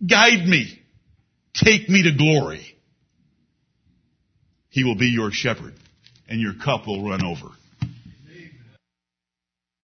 Guide 0.04 0.44
me. 0.48 0.82
Take 1.54 1.88
me 1.88 2.02
to 2.02 2.10
glory. 2.10 2.76
He 4.68 4.82
will 4.82 4.96
be 4.96 5.06
your 5.06 5.30
shepherd 5.30 5.74
and 6.28 6.40
your 6.40 6.54
cup 6.54 6.88
will 6.88 7.08
run 7.08 7.24
over. 7.24 7.46